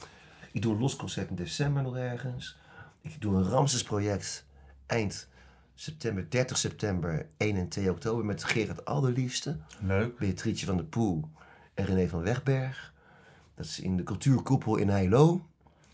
[0.52, 2.58] Ik doe een los concert in december nog ergens.
[3.02, 4.46] Ik doe een Ramses project
[4.86, 5.28] eind
[5.76, 9.58] september, 30 september, 1 en 2 oktober met Gerard Allerliefste.
[9.80, 10.18] Leuk.
[10.18, 11.30] Beatrice van der Poel
[11.74, 12.94] en René van Wegberg.
[13.56, 15.46] Dat is in de cultuurkoepel in Heilo.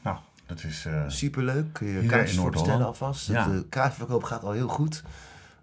[0.01, 0.85] Nou, dat is...
[0.85, 1.73] eh, Superleuk.
[1.73, 3.27] Kun je kaartjes voor bestellen alvast.
[3.27, 3.47] Ja.
[3.47, 5.03] De kaartverkoop gaat al heel goed.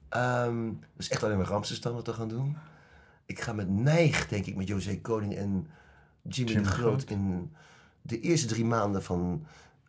[0.09, 2.57] Ehm dus echt alleen maar Ramses dan wat we gaan doen.
[3.33, 5.67] Ik ga met Nijg, denk ik, met José Koning en
[6.23, 7.05] Jimmy, Jimmy de Groot...
[7.11, 7.51] In
[8.03, 9.47] de eerste drie maanden van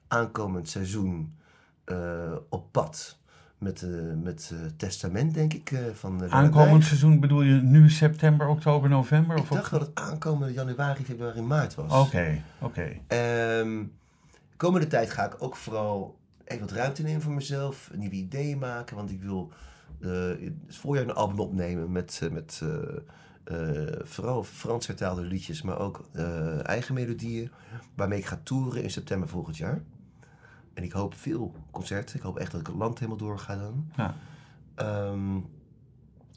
[0.07, 1.35] aankomend seizoen
[1.83, 3.17] eh, op pad.
[3.57, 3.89] Met, eh,
[4.21, 9.35] met eh, Testament, denk ik, van aankomend seizoen bedoel je nu september, oktober, november?
[9.35, 12.07] Ik Of dacht dat het aankomende januari, februari, maart was.
[12.07, 12.99] Oké, oké.
[13.07, 13.83] Ehm,
[14.57, 17.91] komende tijd ga ik ook vooral even wat ruimte nemen voor mezelf.
[17.95, 18.95] Nieuwe ideeën maken.
[18.95, 19.51] Want ik wil
[19.99, 22.61] het voorjaar een album opnemen met, met
[24.03, 27.51] vooral Frans vertaalde liedjes, maar ook eh, eigen melodieën.
[27.95, 29.81] Waarmee ik ga toeren in september volgend jaar.
[30.73, 32.15] En ik hoop veel concerten.
[32.15, 33.85] Ik hoop echt dat ik het land helemaal door ga dan.
[33.97, 34.15] Ja.
[34.75, 35.35] Ehm,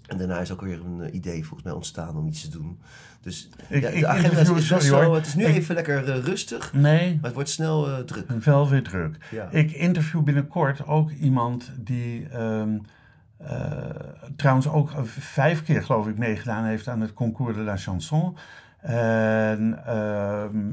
[0.06, 2.78] en daarna is ook weer een eh, idee volgens mij ontstaan om iets te doen.
[3.20, 6.08] Dus Ik- ja, ik de agenda is, sorry wel- Het is nu Ik- even lekker
[6.10, 6.72] eh, rustig.
[6.72, 8.30] Nee, Maar het wordt snel eh, druk.
[8.30, 9.16] wel weer druk.
[9.30, 9.48] Ja.
[9.50, 12.80] Ik interview binnenkort ook iemand die ehm, eh,
[14.36, 18.36] trouwens ook eh, vijf keer geloof ik meegedaan heeft aan het Concours de la Chanson.
[18.80, 20.72] En ehm,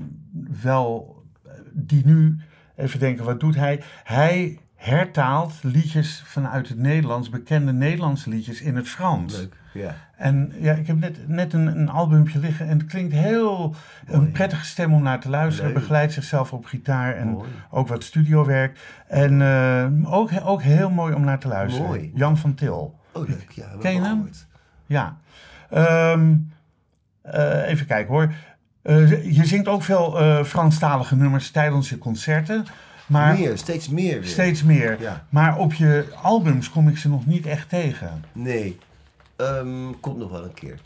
[0.62, 2.38] wel, eh, die nu,
[2.76, 3.82] even denken, wat doet hij?
[4.04, 9.38] Hij hertaalt liedjes vanuit het Nederlands, bekende Nederlandse liedjes in het Frans.
[9.38, 9.56] Leuk.
[9.74, 9.96] Ja.
[10.18, 13.76] En ja, ik heb net, net een, een albumpje liggen en het klinkt heel
[14.08, 15.72] een prettige stem om naar te luisteren.
[15.72, 15.80] Leuk.
[15.80, 17.50] Begeleidt zichzelf op gitaar en Mooi.
[17.70, 18.80] ook wat studiowerk.
[19.08, 21.88] En eh, ook, ook heel mooi om naar te luisteren.
[21.88, 22.12] Mooi.
[22.16, 23.00] Jan van Til.
[23.12, 23.52] Oh, leuk.
[23.52, 24.30] Ja, Ken je hem?
[24.86, 25.18] Ja.
[25.70, 26.36] Ehm,
[27.22, 28.34] eh, even kijken hoor.
[28.82, 32.66] Eh, je zingt ook veel Franstalige nummers tijdens je concerten.
[33.14, 34.30] Maar Meer, steeds meer weer.
[34.30, 34.98] steeds meer.
[35.02, 35.24] Ja.
[35.30, 38.24] Maar op je albums kom ik ze nog niet echt tegen.
[38.32, 38.78] Nee.
[39.36, 40.80] Ehm, komt nog wel een keer.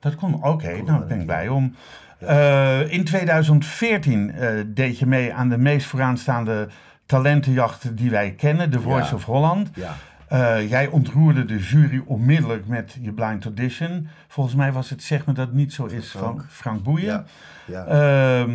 [0.00, 1.74] Dat kon, oké, Kon nou ik ben blij om.
[2.18, 6.68] Eh, in 2014 eh, deed je mee aan de meest vooraanstaande
[7.06, 9.14] talentenjacht die wij kennen, The Voice Ja.
[9.14, 9.70] of Holland.
[9.74, 9.94] Ja.
[10.28, 14.08] Eh, jij ontroerde de jury onmiddellijk met je blind audition.
[14.28, 16.44] Volgens mij was het zeg maar dat niet zo is van Frank.
[16.48, 17.26] Frank Boeien.
[17.66, 17.84] Ja.
[17.86, 18.46] Ja.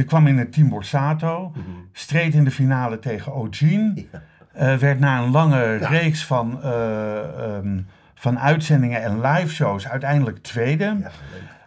[0.00, 1.60] Je kwam in het team Borsato, Mhm.
[1.92, 3.92] streed in de finale tegen O'Gene.
[3.94, 4.22] Ja.
[4.52, 7.18] Eh, werd na een lange reeks van, eh,
[7.56, 7.80] ehm,
[8.14, 10.96] van uitzendingen en live shows uiteindelijk tweede.
[11.00, 11.10] Ja.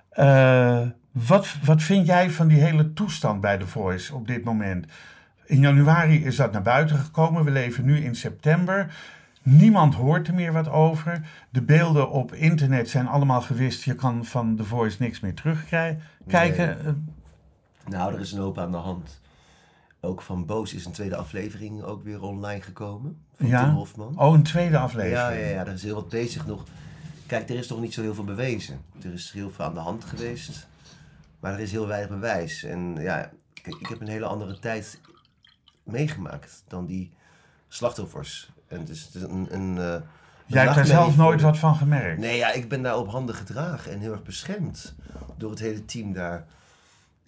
[0.09, 4.85] Eh, wat, wat vind jij van die hele toestand bij The Voice op dit moment?
[5.45, 7.43] In januari is dat naar buiten gekomen.
[7.43, 8.95] We leven nu in september.
[9.43, 11.21] Niemand hoort er meer wat over.
[11.49, 13.83] De beelden op internet zijn allemaal gewist.
[13.83, 15.99] Je kan van The Voice niks meer terugkijken.
[16.85, 16.91] Eh,
[17.85, 19.21] Nou, er is een hoop aan de hand.
[20.01, 23.17] Ook van Boos is een tweede aflevering ook weer online gekomen.
[23.33, 23.63] Van Ja?
[23.63, 24.19] Tim Hofman.
[24.19, 25.17] Oh, een tweede aflevering.
[25.17, 26.63] Ja, ja, ja, er is heel wat bezig nog.
[27.27, 28.81] Kijk, er is toch niet zo heel veel bewezen.
[29.03, 30.67] Er is heel veel aan de hand geweest.
[31.39, 32.63] Maar er is heel weinig bewijs.
[32.63, 34.99] En ja, kijk, ik heb een hele andere tijd
[35.83, 37.11] meegemaakt dan die
[37.67, 38.51] slachtoffers.
[38.67, 40.03] En is een, een, eh, een
[40.45, 42.19] Jij hebt daar zelf nooit wat van gemerkt.
[42.19, 44.95] Nee, ja, ik ben daar op handen gedragen en heel erg beschermd
[45.37, 46.45] door het hele team daar.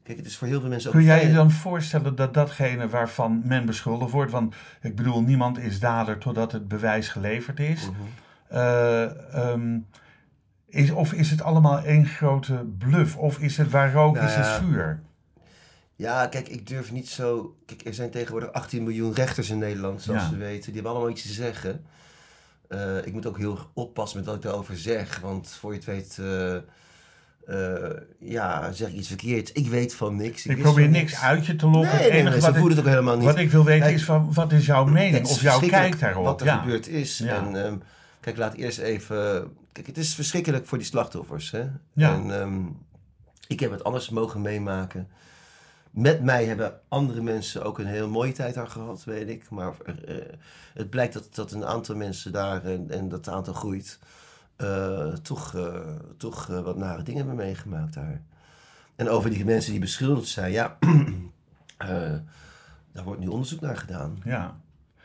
[0.06, 2.90] Kijk, het is voor heel veel mensen ook Kun jij je dan voorstellen dat datgene
[2.90, 7.82] waarvan men beschuldigd wordt, want ik bedoel, niemand is dader totdat het bewijs geleverd is.
[7.82, 7.94] Mhm.
[8.48, 9.80] Eh, ehm,
[10.68, 13.18] is of is het allemaal één grote bluff?
[13.18, 14.58] Of is het waar rook Nou is, ja.
[14.60, 15.02] vuur?
[15.96, 17.56] Ja, kijk, ik durf niet zo...
[17.66, 20.30] Kijk, er zijn tegenwoordig 18 miljoen rechters in Nederland, zoals Ja.
[20.30, 20.66] ze weten.
[20.66, 21.86] Die hebben allemaal iets te zeggen.
[22.68, 25.20] Eh, ik moet ook heel oppassen met wat ik daarover zeg.
[25.20, 26.58] Want voor je het weet, eh,
[27.48, 29.52] eh, ja, zeg ik iets verkeerds.
[29.52, 30.46] Ik weet van niks.
[30.46, 31.98] Ik probeer niks uit je te lokken.
[31.98, 33.26] Nee, nee, nee, wat, ik, het ook helemaal niet.
[33.26, 36.26] wat ik wil weten is van, wat is jouw mening of jouw kijk daarop?
[36.26, 36.58] Wat er ja.
[36.58, 37.18] gebeurd is.
[37.18, 37.36] Ja.
[37.36, 37.76] En ehm,
[38.20, 39.52] kijk, laat eerst even...
[39.72, 41.52] Kijk, het is verschrikkelijk voor die slachtoffers.
[41.52, 41.64] Hè?
[41.94, 42.14] Ja.
[42.14, 42.62] En ehm,
[43.48, 45.08] ik heb het anders mogen meemaken.
[45.92, 49.50] met mij hebben andere mensen ook een heel mooie tijd daar gehad, weet ik.
[49.50, 49.74] Maar
[50.06, 50.16] eh,
[50.74, 54.00] het blijkt dat, dat een aantal mensen daar, en, en dat aantal groeit,
[54.56, 55.66] eh, toch, eh,
[56.18, 58.22] toch eh, wat nare dingen hebben meegemaakt daar.
[58.96, 60.78] En over die mensen die beschuldigd zijn, ja,
[62.94, 64.18] daar wordt nu onderzoek naar gedaan.
[64.24, 64.54] Ja.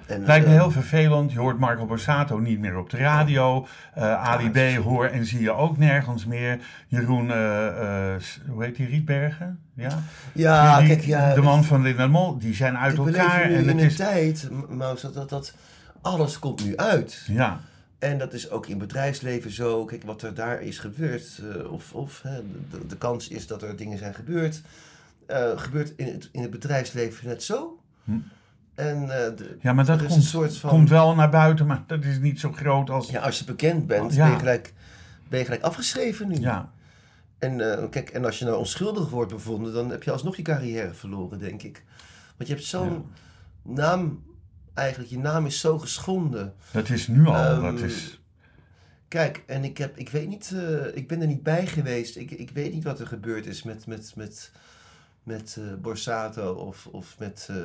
[0.07, 1.33] En, lijkt me heel vervelend.
[1.33, 3.67] Je hoort Marco Borsato niet meer op de radio.
[3.95, 6.59] Ali B hoor en zie je ook nergens meer.
[6.89, 7.27] Jeroen,
[8.49, 9.61] hoe heet die, Rietbergen?
[9.75, 9.99] Ja,
[10.33, 13.41] Ja, Die- kijk, ja, de man van Linda Mol, die zijn uit elkaar.
[13.43, 15.55] En in het is, tijd, Maus, dat, dat, dat
[16.01, 17.23] alles komt nu uit.
[17.27, 17.61] ja,
[18.01, 19.85] En dat is ook in bedrijfsleven zo.
[19.85, 23.63] Kijk, wat er daar is gebeurd, eh, of, of hè, de, de kans is dat
[23.63, 24.63] er dingen zijn gebeurd,
[25.27, 27.79] eh, gebeurt in het, in het bedrijfsleven net zo.
[28.05, 28.13] Hm.
[28.75, 30.71] En eh, de- ja, maar dat is komt, een soort van.
[30.71, 33.11] komt wel naar buiten, maar dat is niet zo groot als...
[33.11, 34.23] Ja, als je bekend bent, Ja.
[34.25, 34.73] ben, je gelijk,
[35.29, 36.35] ben je gelijk afgeschreven nu.
[36.41, 36.73] Ja,
[37.39, 37.57] En,
[37.91, 41.39] kijk, en als je nou onschuldig wordt bevonden, dan heb je alsnog je carrière verloren,
[41.39, 41.85] denk ik.
[42.37, 43.05] Want je hebt zo'n
[43.63, 44.23] naam,
[44.81, 46.55] eigenlijk, je naam is zo geschonden.
[46.73, 47.35] dat is nu al.
[47.35, 48.21] Ehm, dat is,
[49.09, 52.17] Kijk, en ik, heb, ik weet niet, eh, ik ben er niet bij geweest.
[52.17, 54.51] Ik, ik weet niet wat er gebeurd is met, met, met,
[55.23, 57.57] met eh, Borsato of, of met, eh,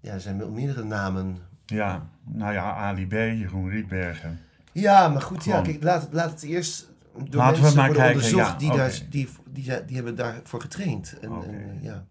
[0.00, 1.38] ja, er zijn meerdere namen.
[1.66, 4.40] ja, nou ja, Ali B, Jeroen Rietbergen.
[4.72, 7.86] Ja, maar goed, ja, kijk, laat, het- laat het eerst door Laten we mensen maar
[7.86, 8.76] worden kijken, onderzocht ja, die, oké.
[8.78, 11.18] daar, die, die, die, die hebben daarvoor getraind.
[11.20, 11.46] En, Oké.
[11.46, 12.04] en, ja.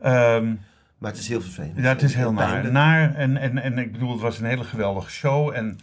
[0.00, 0.54] Ehm,
[0.98, 1.76] Maar het is heel vervelend.
[1.76, 2.72] Ja, het is heel naar.
[2.72, 5.54] naar en, en, en ik bedoel, het was een hele geweldige show.
[5.54, 5.78] En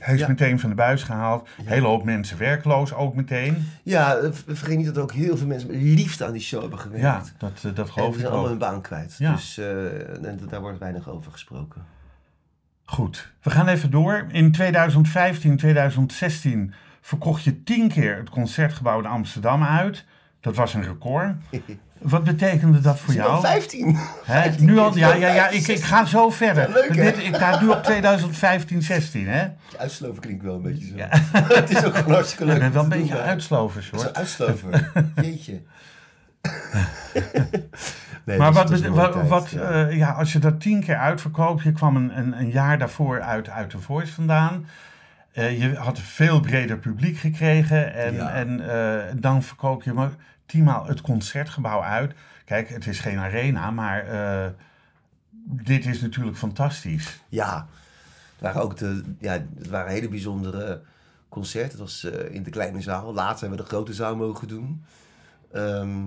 [0.00, 0.28] hij is Ja.
[0.28, 1.48] meteen van de buis gehaald.
[1.58, 3.68] Een hele hoop mensen werkloos ook meteen.
[3.82, 6.78] Ja, vergeet niet dat er ook heel veel mensen met liefde aan die show hebben
[6.78, 7.04] gewerkt.
[7.04, 9.14] Ja, dat, eh, dat en geloof die ik zijn allemaal hun baan kwijt.
[9.18, 9.32] Ja.
[9.32, 11.84] Dus eh, en daar wordt weinig over gesproken.
[12.84, 14.26] Goed, we gaan even door.
[14.28, 20.04] In 2015, 2016 verkocht je tien keer het Concertgebouw in Amsterdam uit.
[20.40, 21.34] Dat was een record.
[21.98, 23.40] Wat betekende dat voor jou?
[23.40, 23.96] 15?
[23.96, 26.68] Hè, 15 nu al, ja, ja, ja, 15, ik, ik ga zo verder.
[26.68, 26.94] Ja, leuk?
[26.94, 29.46] Dit, ik ga nu op 2015, 16, hè?
[29.78, 30.94] Uitsloven klinkt wel een beetje zo.
[31.54, 32.54] het is ook hartstikke leuk.
[32.54, 34.12] Ik ben wel een beetje uitslovers, hoor.
[34.12, 34.90] Uitslover.
[35.22, 35.62] Jeetje.
[38.24, 39.60] Nee, Maar dus wat, wat, wat, ja.
[39.88, 43.20] eh, ja, als je dat tien keer uitverkoopt, je kwam een, een, een jaar daarvoor
[43.20, 44.66] uit, uit de Voice vandaan.
[45.36, 48.32] Eh, je had een veel breder publiek gekregen en, Ja.
[48.32, 50.10] en eh, dan verkoop je maar
[50.46, 52.14] tienmaal het concertgebouw uit.
[52.44, 54.50] Kijk, het is geen arena, maar eh,
[55.46, 57.20] dit is natuurlijk fantastisch.
[57.28, 57.66] Ja,
[58.32, 60.82] het waren ook de, ja, het waren hele bijzondere
[61.28, 61.70] concerten.
[61.70, 63.14] Het was in de kleine zaal.
[63.14, 64.84] Later hebben we de grote zaal mogen doen.
[65.52, 66.04] Ehm,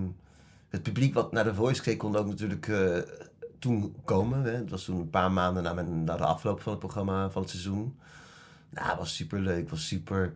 [0.70, 2.72] het publiek wat naar de Voice keek kon ook natuurlijk
[3.60, 4.44] toen komen.
[4.44, 4.52] Hè.
[4.52, 7.42] Het was toen een paar maanden na, mijn, na de afloop van het programma van
[7.42, 7.98] het seizoen.
[8.70, 9.70] Nou, was super leuk.
[9.70, 10.34] Was super,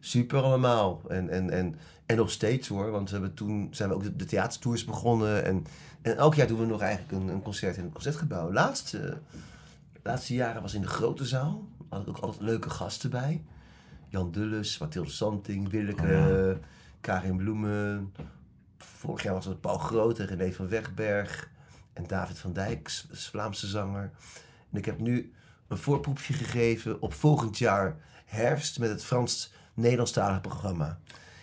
[0.00, 1.02] super allemaal.
[1.08, 2.90] En, en, en, en nog steeds hoor.
[2.90, 5.44] Want we hebben toen zijn we ook de, de theatertours begonnen.
[5.44, 5.64] En,
[6.02, 8.52] en elk jaar doen we nog eigenlijk een, een concert in het concertgebouw.
[8.52, 9.12] Laatst, eh,
[10.02, 11.68] laatste jaren was in de grote zaal.
[11.88, 13.44] Had ik ook altijd leuke gasten bij.
[14.08, 16.58] Jan Dulles, Mathilde Santing, Willeke,
[17.00, 18.12] Karin Bloemen.
[18.78, 21.50] Vorig jaar was het Paul Groot en René van Wegberg.
[21.92, 24.10] En David van Dijk, Vlaamse zanger.
[24.70, 25.32] En ik heb nu
[25.68, 30.98] een voorproefje gegeven op volgend jaar herfst met het Frans-Nederlandstalige programma.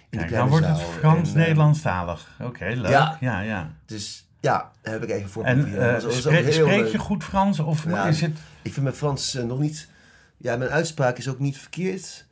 [0.09, 0.77] In de dan wordt het.
[0.77, 2.37] En, eh, Frans-Nederlandstalig.
[2.41, 2.91] Oké, leuk.
[2.91, 3.39] Ja, Ja.
[3.39, 3.75] ja.
[3.85, 5.59] Dus ja, heb ik even een En
[6.05, 8.05] ook spreek, je goed Frans of Ja.
[8.07, 8.37] is het...
[8.61, 9.89] Ik vind mijn Frans eh, nog niet...
[10.37, 12.25] Ja, mijn uitspraak is ook niet verkeerd.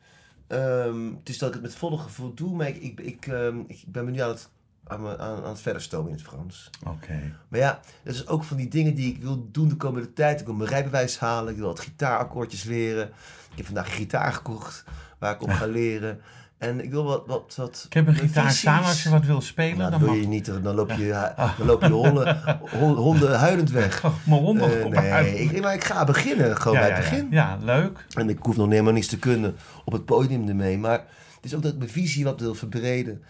[0.46, 3.58] Ehm, het is dat ik het met volle gevoel doe, maar ik, ik, ik, ehm,
[3.66, 4.48] ik ben me nu aan het,
[4.86, 6.70] aan, aan, aan het verder stomen in het Frans.
[6.86, 7.34] Oké.
[7.48, 10.40] Maar ja, dat is ook van die dingen die ik wil doen de komende tijd.
[10.40, 13.06] Ik wil mijn rijbewijs halen, ik wil wat gitaarakkoordjes leren.
[13.50, 14.84] Ik heb vandaag een gitaar gekocht
[15.18, 16.20] waar ik op ga leren.
[16.58, 17.26] En ik wil wat...
[17.26, 19.78] wat, wat Ik heb een gitaar staan als je wat wil spelen.
[19.78, 23.70] Nou, dan wil je niet, dan loop je, dan loop je honden, hon- honden huilend
[23.70, 24.04] weg.
[24.04, 27.10] Oh, mijn honden Eh, nee, ik, maar ik ga beginnen, gewoon ja, bij het ja.
[27.10, 27.26] begin.
[27.30, 28.06] ja, leuk.
[28.14, 30.78] En ik hoef nog helemaal niets te kunnen op het podium ermee.
[30.78, 33.22] Maar het is ook dat ik mijn visie wat wil verbreden.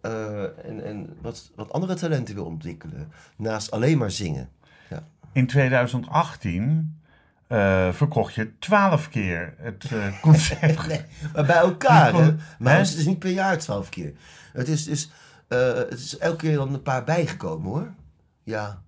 [0.00, 3.08] Eh, en en wat, wat andere talenten wil ontwikkelen.
[3.36, 4.48] Naast alleen maar zingen.
[5.32, 6.98] In 2018
[7.46, 10.86] eh, verkocht je twaalf keer het eh, concert.
[10.86, 11.00] Nee,
[11.32, 12.14] maar bij elkaar.
[12.14, 12.34] hè?
[12.58, 14.12] Maar het is niet per jaar twaalf keer.
[14.52, 15.10] Het is, dus,
[15.48, 17.92] eh, het is elke keer dan een paar bijgekomen hoor.
[18.42, 18.82] Ja.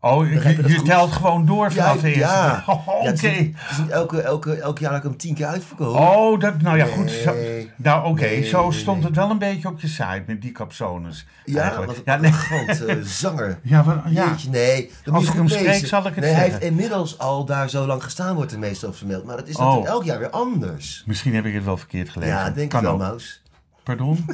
[0.00, 2.20] Oh, je, telt gewoon door vanaf ja, de eerste.
[2.22, 2.62] ja.
[2.66, 3.28] Oh, Oké.
[3.28, 3.40] Ja,
[3.80, 5.94] niet elke, elke, elk jaar dat ik hem tien keer uitverkoop.
[5.96, 7.10] Oh, dat, nou ja, goed.
[7.10, 7.34] Zo,
[7.76, 10.52] nou, oké, Nee, zo nee, stond het wel een beetje op je site met die
[10.52, 11.26] capsones.
[11.44, 12.32] ja, wat ja, een nee.
[12.46, 13.58] grote zanger.
[13.62, 14.26] Ja, wat- ja.
[14.28, 14.90] Jeetje, nee.
[15.12, 16.60] Als ik hem spreek, zal ik het nee, Hij zeggen.
[16.60, 19.24] heeft inmiddels al daar zo lang gestaan, wordt er meestal vermeld.
[19.24, 19.62] Maar dat is Oh.
[19.62, 21.02] natuurlijk elk jaar weer anders.
[21.06, 22.34] Misschien heb ik het wel verkeerd gelezen.
[22.34, 22.96] Ja, denk kan ik wel.
[22.96, 23.42] Maus.
[23.82, 24.24] Pardon?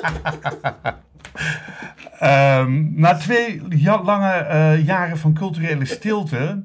[2.18, 6.62] Ehm, na twee ja- lange eh, jaren van culturele stilte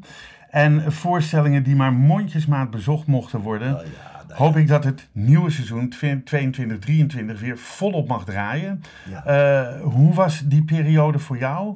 [0.49, 3.87] en voorstellingen die maar mondjesmaat bezocht mochten worden, Oh ja,
[4.27, 5.93] nou hoop ik dat het nieuwe seizoen
[7.35, 8.81] 22-23 weer volop mag draaien.
[9.09, 9.25] ja.
[9.25, 11.75] Eh, hoe was die periode voor jou?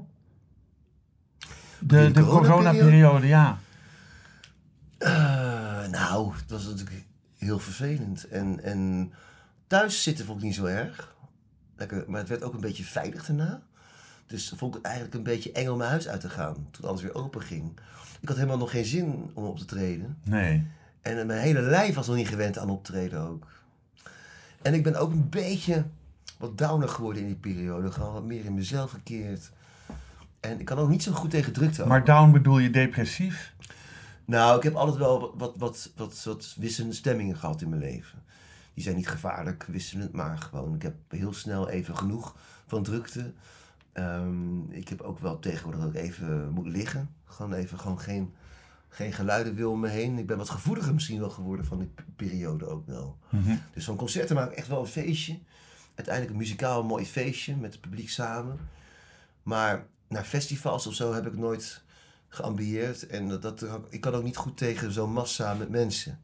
[1.80, 3.28] De, de coronaperiode?
[3.28, 3.58] ja.
[4.98, 7.06] Eh, nou, het was natuurlijk
[7.38, 8.28] heel vervelend.
[8.28, 9.12] En, en
[9.68, 11.16] thuis zitten vond ik niet zo erg.
[11.80, 13.62] Lekker, maar het werd ook een beetje veilig daarna.
[14.28, 16.68] Dus vond ik het eigenlijk een beetje eng om mijn huis uit te gaan.
[16.72, 17.80] Toen alles weer open ging.
[18.20, 20.18] Ik had helemaal nog geen zin om op te treden.
[20.24, 20.68] Nee.
[21.02, 23.48] En mijn hele lijf was nog niet gewend aan optreden ook.
[24.62, 25.86] En ik ben ook een beetje
[26.38, 27.92] wat downer geworden in die periode.
[27.92, 29.52] Gewoon wat meer in mezelf gekeerd.
[30.40, 31.86] En ik kan ook niet zo goed tegen drukte.
[31.86, 33.54] Maar down bedoel je depressief?
[34.26, 37.82] Nou, ik heb altijd wel wat, wat, wat, wat, wat wisselende stemmingen gehad in mijn
[37.82, 38.20] leven.
[38.74, 43.34] Die zijn niet gevaarlijk wisselend, maar gewoon, ik heb heel snel even genoeg van drukte.
[43.92, 47.10] Ehm, ik heb ook wel tegenwoordig dat ik even moet liggen.
[47.26, 48.34] Gewoon even gewoon geen,
[48.90, 50.18] geen geluiden wil om me heen.
[50.18, 53.18] Ik ben wat gevoeliger misschien wel geworden van die periode ook wel.
[53.74, 55.40] Dus van concerten maak ik echt wel een feestje.
[55.96, 58.60] Uiteindelijk een muzikaal mooi feestje met het publiek samen.
[59.44, 61.84] Maar naar festivals of zo heb ik nooit
[62.28, 63.08] geambieerd.
[63.08, 66.20] En dat, dat, ik kan ook niet goed tegen zo'n massa met mensen.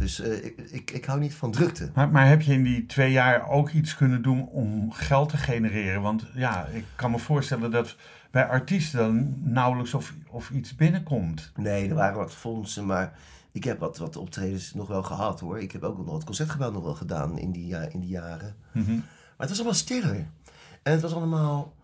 [0.00, 1.90] Dus eh, ik, ik, ik hou niet van drukte.
[1.94, 5.36] Maar, maar heb je in die twee jaar ook iets kunnen doen om geld te
[5.36, 6.02] genereren?
[6.02, 7.96] Want ja, ik kan me voorstellen dat
[8.30, 11.52] bij artiesten dan nauwelijks of, of iets binnenkomt.
[11.56, 13.18] Nee, er waren wat fondsen, maar
[13.52, 15.60] ik heb wat, wat optredens nog wel gehad hoor.
[15.60, 18.56] Ik heb ook nog het concertgebouw nog wel gedaan in die, ja- in die jaren.
[18.72, 18.94] Mhm.
[18.94, 19.02] Maar
[19.36, 20.26] het was allemaal stiller.
[20.82, 21.74] En het was allemaal...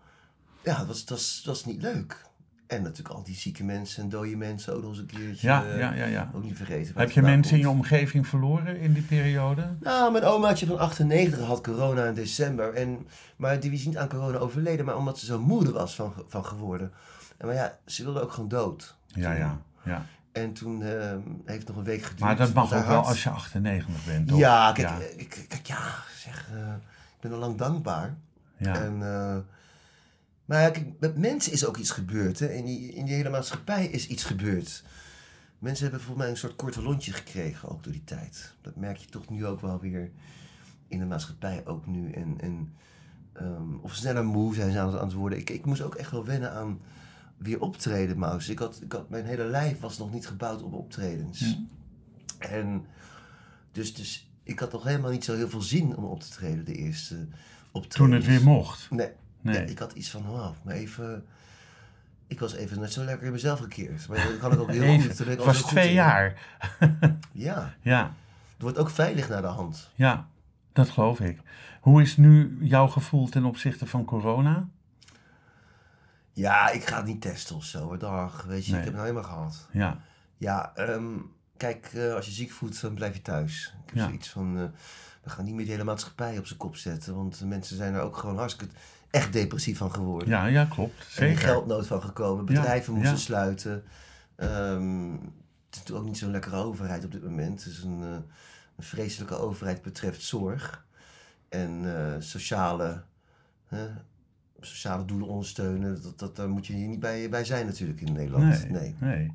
[0.63, 2.25] Ja, het was, het was, het was niet leuk.
[2.67, 5.47] En natuurlijk al die zieke mensen en dode mensen ook nog eens een keertje.
[5.47, 6.31] Ja, eh, ja, ja, ja.
[6.33, 6.93] Ook niet vergeten.
[6.97, 9.75] Heb je mensen in je omgeving verloren in die periode?
[9.79, 12.73] Nou, mijn omaatje van 98 had corona in december.
[12.73, 16.13] En, maar die is niet aan corona overleden, maar omdat ze zo moeder was van,
[16.27, 16.91] van geworden.
[17.37, 18.95] En, maar ja, ze wilde ook gewoon dood.
[19.07, 20.05] Ja, ja, ja.
[20.31, 21.11] En toen eh,
[21.45, 22.19] heeft het nog een week geduurd.
[22.19, 24.37] Maar dat mag ook wel als je 98 bent, toch?
[24.39, 25.79] Ja, kijk, Ja, eh, ik- kijk, ja,
[26.17, 26.59] zeg, eh,
[27.15, 28.15] ik ben al lang dankbaar.
[28.57, 28.75] ja.
[28.81, 29.01] En,
[30.47, 32.39] maar kijk, met mensen is ook iets gebeurd.
[32.39, 32.47] Hè?
[32.47, 34.83] In, die, in die hele maatschappij is iets gebeurd.
[35.59, 38.53] Mensen hebben volgens mij een soort korte lontje gekregen ook door die tijd.
[38.61, 40.11] Dat merk je toch nu ook wel weer
[40.87, 42.11] in de maatschappij ook nu.
[42.11, 42.73] En, en,
[43.33, 45.39] ehm, of sneller moe zijn ze aan het, aan het worden.
[45.39, 46.79] Ik, ik moest ook echt wel wennen aan
[47.37, 48.49] weer optreden, Maus.
[48.49, 51.57] Ik had, ik had, mijn hele lijf was nog niet gebouwd op optredens.
[52.39, 52.85] En
[53.71, 56.65] dus, dus ik had nog helemaal niet zo heel veel zin om op te treden,
[56.65, 57.27] de eerste
[57.71, 57.95] optredens.
[57.95, 58.91] Toen het weer mocht.
[58.91, 59.09] Nee.
[59.53, 59.65] Nee.
[59.65, 61.25] Ik had iets van, oh, maar even...
[62.27, 64.07] Ik was even net zo lekker in mezelf gekeerd.
[64.07, 65.15] Maar dat kan ik ook heel Even.
[65.15, 65.27] goed.
[65.27, 66.33] Het was twee jaar.
[67.31, 68.01] Ja, Ja,
[68.53, 69.89] het wordt ook veilig naar de hand.
[69.95, 70.27] ja,
[70.73, 71.39] dat geloof ik.
[71.81, 74.67] Hoe is nu jouw gevoel ten opzichte van corona?
[76.33, 77.97] Ja, ik ga het niet testen of zo.
[77.97, 78.79] Dag, weet je, Nee.
[78.81, 79.67] ik heb het nou helemaal gehad.
[79.71, 79.97] Ja,
[80.37, 81.03] Ja, ehm,
[81.57, 83.73] kijk, eh, als je ziek voelt, dan blijf je thuis.
[83.81, 84.03] Ik heb Ja.
[84.05, 84.63] zoiets van, eh,
[85.23, 87.15] we gaan niet meer de hele maatschappij op zijn kop zetten.
[87.15, 88.73] Want de mensen zijn er ook gewoon hartstikke
[89.17, 90.27] echt depressief van geworden.
[90.29, 90.99] ja, ja klopt.
[90.99, 91.37] Er Zeker.
[91.37, 92.45] geldnood van gekomen.
[92.45, 93.17] Ja, Bedrijven moesten ja.
[93.19, 93.83] sluiten.
[94.35, 97.63] Ehm, het is natuurlijk ook niet zo'n lekkere overheid op dit moment.
[97.63, 98.09] Het is een, eh,
[98.75, 100.85] een vreselijke overheid betreft zorg.
[101.49, 103.03] En eh, sociale,
[104.59, 106.01] sociale doelen ondersteunen.
[106.03, 108.69] Dat, dat, daar moet je hier niet bij, bij zijn natuurlijk in Nederland.
[108.69, 108.81] Nee.
[108.81, 108.95] Nee.
[108.99, 109.31] nee.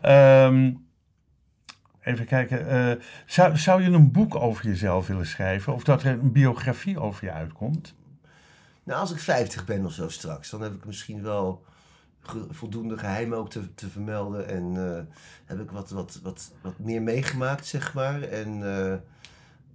[0.00, 0.72] Ehm,
[2.00, 2.68] even kijken.
[2.68, 5.74] eh, zou, zou je een boek over jezelf willen schrijven?
[5.74, 7.94] Of dat er een biografie over je uitkomt?
[8.90, 11.64] Nou, als ik 50 ben of zo straks, dan heb ik misschien wel
[12.50, 14.48] voldoende geheimen ook te, te vermelden.
[14.48, 15.02] En eh,
[15.44, 18.22] heb ik wat, wat, wat, wat meer meegemaakt, zeg maar.
[18.22, 18.92] En eh,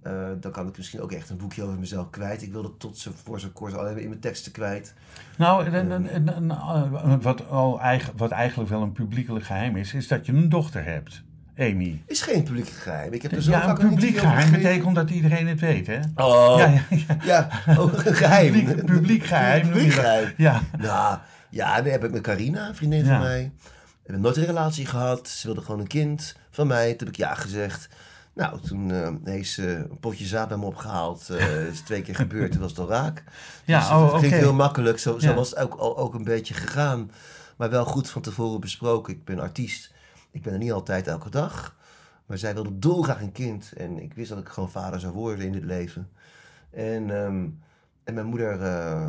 [0.02, 2.42] eh, dan kan ik misschien ook echt een boekje over mezelf kwijt.
[2.42, 4.94] Ik wil dat tot zo, voor zo kort alleen maar in mijn teksten kwijt.
[5.38, 9.76] Nou, een, een, een- een, eh, wat, al eigen, wat eigenlijk wel een publiekelijk geheim
[9.76, 11.22] is, is dat je een dochter hebt.
[11.58, 12.02] Amy.
[12.06, 13.12] Is geen publiek geheim.
[13.12, 15.86] Ik heb er zo Ja, een vaak een publiek geheim betekent dat iedereen het weet,
[15.86, 15.98] hè?
[16.14, 17.16] Oh, Ja, ja, ja,
[17.66, 17.76] ja.
[17.78, 18.52] ook een geheim.
[18.52, 19.66] Publiek, publiek geheim.
[19.68, 19.94] Publiek dat.
[20.04, 20.32] geheim.
[20.36, 21.18] Ja, Nou,
[21.50, 23.06] ja, dan heb ik met Carina, een vriendin Ja.
[23.06, 23.52] van mij.
[23.62, 25.28] We hebben nooit een relatie gehad.
[25.28, 26.88] Ze wilde gewoon een kind van mij.
[26.94, 27.88] Toen heb ik ja gezegd.
[28.34, 31.28] Nou, toen eh, heeft ze een potje zaad bij me opgehaald.
[31.30, 33.22] Eh is twee keer gebeurd, toen was het al raak.
[33.64, 34.98] Ja, dus oh, het ging heel makkelijk.
[34.98, 37.10] Zo, zo was het ook, al- ook een beetje gegaan.
[37.56, 39.12] Maar wel goed van tevoren besproken.
[39.14, 39.94] Ik ben artiest.
[40.36, 41.76] Ik ben er niet altijd elke dag.
[42.26, 43.72] Maar zij wilde dolgraag een kind.
[43.76, 46.08] En ik wist dat ik gewoon vader zou worden in dit leven.
[46.70, 47.46] En, ehm,
[48.04, 49.08] en mijn moeder eh,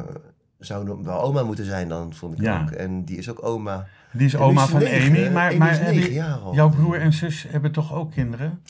[0.59, 2.61] zou wel oma moeten zijn dan, vond ik Ja.
[2.61, 2.71] ook.
[2.71, 3.87] En die is ook oma.
[4.11, 5.33] die is En oma is van negen, Amy.
[5.33, 6.13] Maar, Amy maar negen
[6.53, 8.61] jouw broer en zus hebben toch ook kinderen?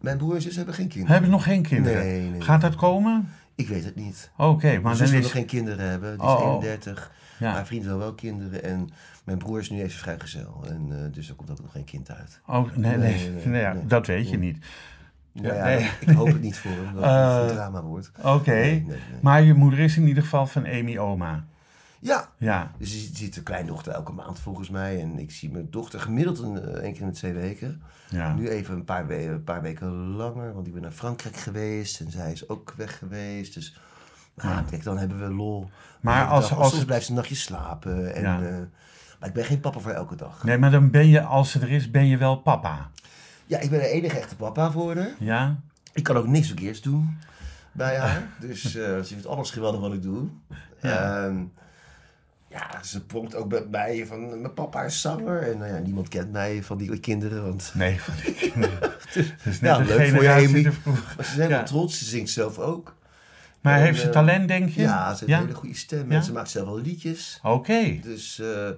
[0.00, 1.12] Mijn broer en zus hebben geen kinderen.
[1.12, 2.02] Hebben nog geen kinderen?
[2.04, 2.40] Nee, nee.
[2.40, 3.28] Gaat dat komen?
[3.54, 4.30] Ik weet het niet.
[4.36, 5.22] Oké, maar dan wil is...
[5.22, 6.18] nog geen kinderen hebben.
[6.18, 6.62] Die is Oh, oh.
[6.62, 7.12] 31.
[7.42, 7.52] Ja.
[7.52, 8.62] Mijn vriend wil wel kinderen.
[8.62, 8.88] En
[9.24, 10.64] mijn broer is nu even vrijgezel.
[10.68, 12.40] En eh, dus er komt ook nog geen kind uit.
[12.46, 13.86] Oh, nee, nee, Nee, nee, nee, ja, nee.
[13.86, 14.64] dat weet je niet.
[15.32, 15.90] Nou ja, nee.
[16.00, 16.94] ik hoop het niet voor hem.
[16.94, 18.10] Dat Eh, het een drama wordt.
[18.22, 18.98] Oké, Nee, nee, nee.
[19.20, 21.44] maar je moeder is in ieder geval van Amy Oma.
[22.00, 25.00] Ja, Ja, dus je ziet de kleindochter elke maand volgens mij.
[25.00, 27.82] En ik zie mijn dochter gemiddeld een, eh, één keer in de twee weken.
[28.08, 28.34] ja.
[28.34, 32.00] Nu even een paar, we- een paar weken langer, want ik ben naar Frankrijk geweest
[32.00, 33.54] en zij is ook weg geweest.
[33.54, 33.76] Dus
[34.34, 35.70] nou, kijk, dan hebben we lol.
[36.00, 38.14] Maar als- dag- als soms het- blijft ze een nachtje slapen.
[38.14, 38.42] En, Ja.
[38.42, 38.54] eh,
[39.20, 40.44] maar ik ben geen papa voor elke dag.
[40.44, 42.90] Nee, maar dan ben je, als ze er is, ben je wel papa.
[43.46, 45.10] Ja, ik ben de enige echte papa voor haar.
[45.18, 45.56] Ja?
[45.92, 47.18] Ik kan ook niks verkeerds doen
[47.72, 48.22] bij haar.
[48.40, 50.28] Dus eh, ze vindt alles geweldig wat ik doe.
[50.80, 51.24] Ja.
[51.24, 51.36] Ehm,
[52.48, 55.42] ja, ze pronkt ook bij mij van mijn papa is zanger.
[55.52, 57.42] En nou ja, niemand kent mij van die kinderen.
[57.42, 58.92] Want Nee, van die kinderen.
[59.44, 60.62] Is net Ja, leuk voor je, Amy.
[61.16, 61.64] maar ze zijn wel Ja.
[61.64, 61.98] trots.
[61.98, 62.94] Ze zingt zelf ook.
[63.62, 64.80] Maar En, heeft ze eh, talent, denk je?
[64.80, 66.12] Ja, ze heeft een hele goede stem.
[66.12, 67.38] En ze maakt zelf wel liedjes.
[67.42, 67.98] Oké.
[68.02, 68.68] Dus eh,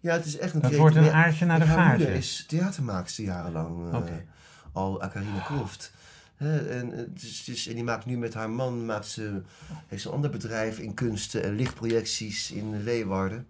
[0.00, 2.14] ja, het is echt een creatieve- wordt een aardje naar de moeder vaartje.
[2.14, 3.92] is theatermaakster jarenlang.
[3.92, 4.24] eh, Oké.
[4.72, 5.92] Al Akarina Kroft.
[6.36, 7.12] En,
[7.44, 9.42] dus, en die maakt nu met haar man, maakt ze,
[9.86, 13.46] heeft ze een ander bedrijf in kunsten en lichtprojecties in Leeuwarden.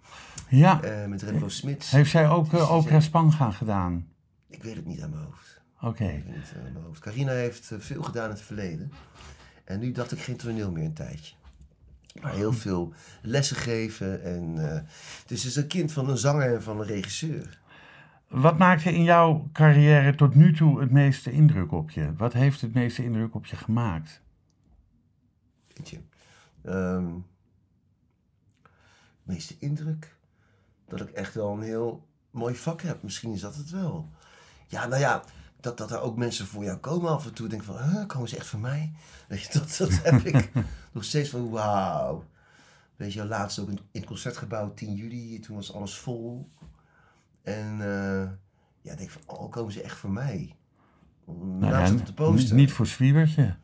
[0.48, 0.80] Ja.
[1.08, 1.90] met Remco Smits.
[1.90, 4.06] Heeft zij ook uh, opera Spanga gedaan?
[4.48, 5.60] Ik weet het niet aan mijn hoofd.
[5.80, 6.22] Oké.
[6.26, 7.00] Het hoofd.
[7.00, 8.92] Carina heeft veel gedaan in het verleden.
[9.64, 11.34] En nu dacht ik geen toneel meer een tijdje.
[12.20, 12.92] Maar heel veel
[13.22, 14.22] lessen geven.
[14.22, 14.80] En, eh,
[15.26, 17.62] dus ze is een kind van een zanger en van een regisseur.
[18.28, 22.14] Wat maakte in jouw carrière tot nu toe het meeste indruk op je?
[22.16, 24.20] Wat heeft het meeste indruk op je gemaakt?
[25.74, 26.00] Weet je.
[26.62, 27.06] Ehm,
[29.22, 30.16] meeste indruk
[30.88, 33.02] dat ik echt wel een heel mooi vak heb.
[33.02, 34.08] Misschien is dat het wel.
[34.68, 35.24] Ja, nou ja,
[35.64, 37.48] dat, dat er ook mensen voor jou komen af en toe.
[37.48, 38.92] Denk van, huh, komen ze echt voor mij?
[39.28, 40.50] Weet je, dat, dat heb ik
[40.92, 42.24] nog steeds van, wauw.
[42.96, 46.48] Weet je, laatst ook in, in het concertgebouw 10 juli, toen was alles vol.
[47.42, 48.28] En eh,
[48.82, 50.54] ja, denk van, oh, komen ze echt voor mij?
[51.24, 52.56] Mijn Nou ja, op de n- poster.
[52.56, 53.54] niet voor Zwiebertje.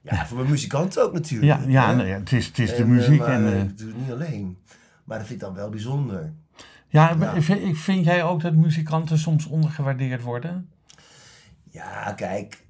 [0.00, 1.68] Ja, voor mijn muzikanten ook natuurlijk.
[1.68, 3.20] Ja, nou ja, het is, het is de muziek.
[3.20, 4.58] eh, maar en, eh, ik doe het niet alleen.
[5.04, 6.32] Maar dat vind ik dan wel bijzonder.
[6.88, 7.40] ja, ja.
[7.74, 10.68] vind jij ook dat muzikanten soms ondergewaardeerd worden?
[11.76, 12.64] Ja, kijk.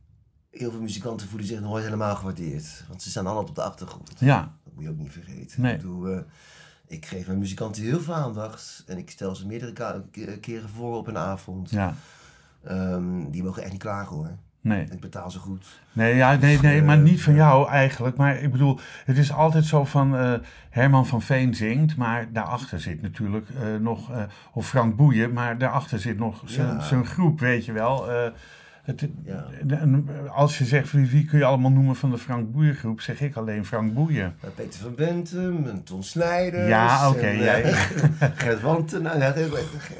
[0.50, 2.84] Heel veel muzikanten voelen zich nooit helemaal gewaardeerd.
[2.88, 4.12] Want ze staan altijd op de achtergrond.
[4.18, 5.62] Ja, Dat moet je ook niet vergeten.
[5.62, 5.72] Nee.
[5.74, 6.20] Ik, bedoel, eh,
[6.86, 8.84] ik geef mijn muzikanten heel veel aandacht.
[8.86, 10.02] En ik stel ze meerdere
[10.40, 11.70] keren voor op een avond.
[11.70, 11.94] ja.
[12.64, 14.30] Ehm, die mogen echt niet klagen hoor.
[14.60, 14.86] Nee.
[14.90, 15.66] Ik betaal ze goed.
[15.92, 18.16] Nee, ja, nee, nee, maar Eh, niet van jou eigenlijk.
[18.16, 20.34] Maar ik bedoel, het is altijd zo van eh,
[20.70, 23.48] Herman van Veen zingt, maar daarachter zit natuurlijk
[23.80, 24.10] nog,
[24.52, 26.80] of Frank Boeien, maar daarachter zit nog zijn Ja.
[26.80, 28.08] zijn groep, weet je wel.
[28.86, 29.46] Eh, het, Ja.
[29.68, 33.00] en als je zegt wie, wie kun je allemaal noemen van de Frank Boeien groep,
[33.00, 34.34] zeg ik alleen Frank Boeien.
[34.40, 36.68] Eh, Peter van Bentum, en Ton Snijders.
[36.68, 37.78] Ja, oké, en, jij- eh,
[38.34, 39.02] Gert Wanten.
[39.02, 39.34] Nou, ja,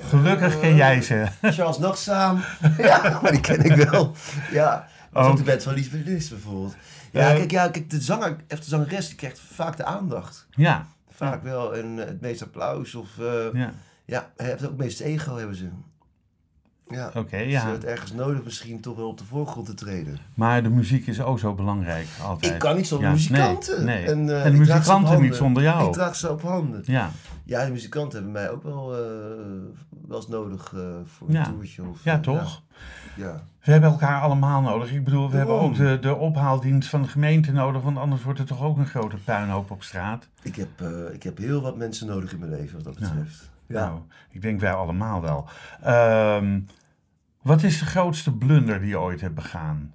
[0.09, 1.27] Gelukkig ken jij ze.
[1.43, 2.41] Charles Nachtzaam.
[2.79, 4.13] ja, maar die ken ik wel.
[4.53, 5.37] Ja, Ook.
[5.37, 6.77] de band van Lies Lis bijvoorbeeld.
[7.13, 7.37] Ja, Eh.
[7.37, 10.47] kijk, ja, kijk, de zanger, of de zangeres, die krijgt vaak de aandacht.
[10.51, 11.77] Ja, Vaak wel.
[11.77, 12.95] En eh, het meeste applaus.
[12.95, 13.73] Of, eh, ja,
[14.05, 15.69] ja, hij heeft ook het meeste ego, hebben ze.
[16.89, 17.11] Ja.
[17.15, 17.71] oké, Ze ja.
[17.71, 20.19] het ergens nodig misschien toch wel op de voorgrond te treden.
[20.35, 22.53] Maar de muziek is ook zo belangrijk, altijd.
[22.53, 23.85] Ik kan niet zonder Ja, muzikanten.
[23.85, 24.07] Nee, nee.
[24.13, 25.87] En, eh, En de ze muzikanten niet zonder jou.
[25.87, 26.83] Ik draag ze op handen.
[26.85, 27.11] Ja,
[27.45, 29.01] Ja, de muzikanten hebben mij ook wel, eh,
[30.09, 31.83] wel eens nodig eh, voor een toertje.
[31.83, 32.63] Of, ja toch?
[33.17, 33.43] Ja.
[33.63, 34.93] We hebben elkaar allemaal nodig.
[34.93, 38.39] Ik bedoel, we hebben ook de, de ophaaldienst van de gemeente nodig, want anders wordt
[38.39, 40.29] er toch ook een grote puinhoop op straat.
[40.43, 40.69] Ik heb,
[41.13, 43.09] ik heb heel wat mensen nodig in mijn leven wat dat Ja.
[43.15, 43.51] betreft.
[43.67, 43.87] Ja.
[43.87, 43.99] Nou,
[44.31, 45.45] ik denk wij allemaal wel.
[45.83, 46.61] Ehm,
[47.47, 49.95] wat is de grootste blunder die je ooit hebt begaan?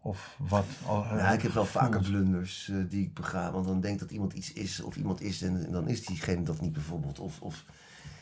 [0.00, 0.64] Of wat?
[0.86, 3.52] al- Ja, ik heb wel vaker blunders eh, die ik bega.
[3.52, 6.06] Want dan denk ik dat iemand iets is of iemand is en, en dan is
[6.06, 7.18] diegene dat niet bijvoorbeeld.
[7.18, 7.64] Of, of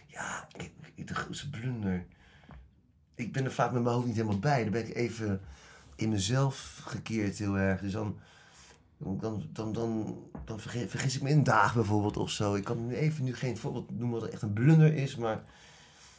[0.07, 2.07] ja, ik- ik- de grootste blunder.
[3.15, 4.63] Ik ben er vaak met mijn hoofd niet helemaal bij.
[4.63, 5.41] Dan ben ik even
[5.97, 7.81] in mezelf gekeerd heel erg.
[7.81, 8.19] Dus dan,
[8.99, 12.55] dan, dan, dan, dan vergis, vergis ik me in een dag bijvoorbeeld of zo.
[12.55, 15.41] Ik kan nu even nu geen voorbeeld noemen wat echt een blunder is, maar...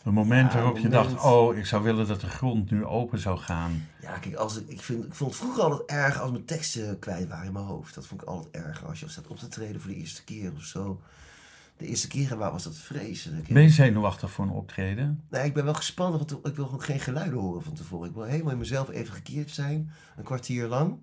[0.04, 1.10] Een moment Ja, waarop een je moment.
[1.12, 3.88] dacht, oh, ik zou willen dat de grond nu open zou gaan.
[4.02, 7.00] Ja, kijk, als ik, ik, vind, ik vond het vroeger altijd erg als mijn teksten
[7.00, 7.96] kwijt waren in mijn hoofd.
[7.96, 8.86] Dat vond ik altijd erg.
[8.86, 11.02] Als je staat op te treden voor de eerste keer of zo.
[11.78, 13.48] De eerste keer was dat vreselijk.
[13.54, 15.24] Ben je zenuwachtig voor een optreden?
[15.30, 18.10] Nee, ik ben wel gespannen, want ik wil gewoon geen geluiden horen van tevoren.
[18.10, 20.98] Ik wil helemaal in mezelf even gekeerd zijn, een kwartier lang.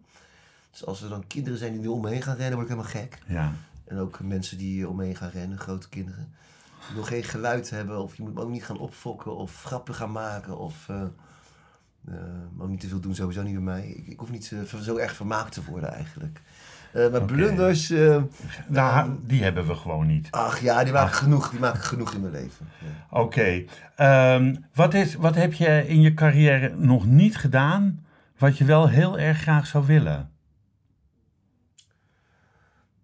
[0.70, 2.76] Dus als er dan kinderen zijn die er om me heen gaan rennen, word ik
[2.76, 3.18] helemaal gek.
[3.26, 3.53] Ja.
[3.84, 6.32] En ook mensen die om me heen gaan rennen, grote kinderen.
[6.89, 9.95] Je wil geen geluid hebben, of je moet me ook niet gaan opfokken of grappen
[9.95, 10.59] gaan maken.
[10.59, 12.14] Of, Eh,
[12.55, 13.89] maar ook niet te veel doen, sowieso niet bij mij.
[13.89, 16.41] Ik, ik hoef niet eh, zo erg vermaakt te worden eigenlijk.
[16.93, 17.89] Maar blunders,
[18.68, 20.28] Nou, die hebben we gewoon niet.
[20.30, 21.51] ach ja, die maken genoeg.
[21.51, 22.68] Die maken genoeg in mijn leven.
[22.80, 23.18] Ja.
[23.20, 23.64] Oké.
[23.97, 28.07] Ehm, wat, is, wat heb je in je carrière nog niet gedaan,
[28.39, 30.30] wat je wel heel erg graag zou willen?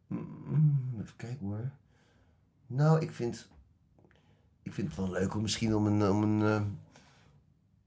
[0.06, 1.70] Mm, even kijken hoor.
[2.66, 3.48] Nou, ik vind,
[4.74, 6.62] ik vind het wel leuk om misschien om een, om een eh,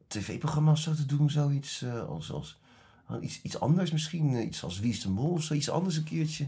[0.08, 1.30] tv-programma of zo te doen.
[1.30, 2.60] Zoiets eh, als, als
[3.06, 4.36] ah, iets, iets anders misschien.
[4.36, 5.54] eh, iets als Wie is de Mol of zo.
[5.54, 6.48] Iets anders een keertje.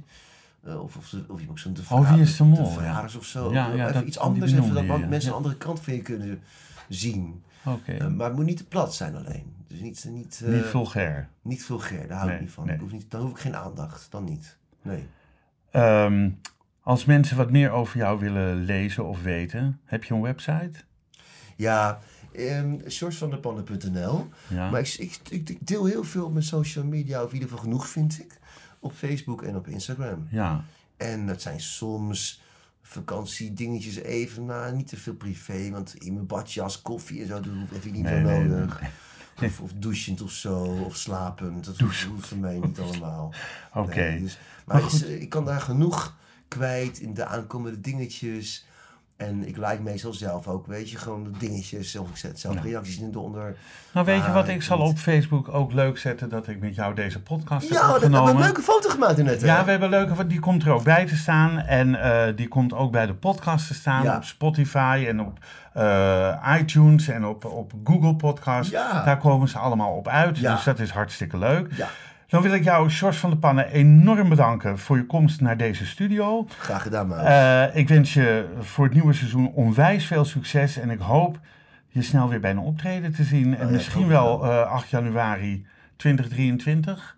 [0.63, 2.65] Eh, of, of, of je ook zo'n de, Oh, de.
[2.65, 3.51] Verraders of zo.
[3.51, 4.51] Ja, Eh, ja, even dat- iets anders.
[4.51, 6.41] Even dat je, mensen een andere kant van je kunnen
[6.89, 7.43] zien.
[7.65, 7.91] Oké.
[7.91, 9.53] Eh, maar het moet niet te plat zijn alleen.
[9.67, 11.29] Dus niet, niet, eh, niet vulgair.
[11.41, 12.65] niet vulgair, daar hou ik niet van.
[12.65, 12.75] nee.
[12.75, 14.07] Ik hoef niet, dan hoef ik geen aandacht.
[14.11, 14.57] Dan niet.
[14.81, 15.07] Nee.
[15.71, 16.29] Ehm,
[16.81, 20.71] als mensen wat meer over jou willen lezen of weten, heb je een website?
[21.55, 21.99] Ja,
[22.37, 22.81] um.
[24.47, 24.69] Ja.
[24.69, 27.63] Maar ik, ik, ik, deel heel veel op mijn social media, of in ieder geval
[27.63, 28.39] genoeg vind ik.
[28.79, 30.27] Op Facebook en op Instagram.
[30.31, 30.63] ja.
[30.97, 32.41] En dat zijn soms
[32.81, 35.69] vakantiedingetjes even, nou niet te veel privé.
[35.69, 38.81] Want in mijn badjas, koffie en zo, dat heb ik niet Nee, nee, nodig.
[39.43, 41.65] Of, of douchend of zo, of slapend.
[41.65, 43.33] Dat hoeft, hoeft voor mij niet allemaal.
[43.73, 44.17] Oké.
[44.19, 46.17] Dus, Maar maar is, eh, ik kan daar genoeg
[46.49, 48.67] kwijt in de aankomende dingetjes.
[49.17, 51.95] En ik like meestal zelf ook, weet je, gewoon de dingetjes.
[51.95, 52.61] Of ik zet zelf Ja.
[52.61, 53.55] reacties in eronder.
[53.93, 54.47] Nou, weet je Ah, wat?
[54.47, 54.87] ik zal niet.
[54.91, 58.09] op Facebook ook leuk zetten dat ik met jou deze podcast heb Ja, we hebben
[58.09, 58.35] opgenomen.
[58.35, 59.41] een leuke foto gemaakt net.
[59.41, 61.59] Ja, we hebben een leuke, die komt er ook bij te staan.
[61.59, 64.03] En eh, die komt ook bij de podcast te staan.
[64.03, 64.15] Ja.
[64.15, 65.37] Op Spotify en op
[65.73, 68.71] eh, iTunes en op, op Google Podcast.
[68.71, 69.03] Ja.
[69.03, 70.37] Daar komen ze allemaal op uit.
[70.37, 70.53] Ja.
[70.55, 71.73] Dus dat is hartstikke leuk.
[71.75, 71.87] Ja,
[72.29, 75.85] Dan wil ik jou, Sjors van de Pannen, enorm bedanken voor je komst naar deze
[75.85, 76.45] studio.
[76.59, 77.17] graag gedaan, man.
[77.19, 80.77] Eh, ik wens je voor het nieuwe seizoen onwijs veel succes.
[80.77, 81.39] En ik hoop
[81.87, 83.57] je snel weer bij een optreden te zien.
[83.57, 85.65] En ja, misschien wel eh, 8 januari
[85.95, 87.17] 2023.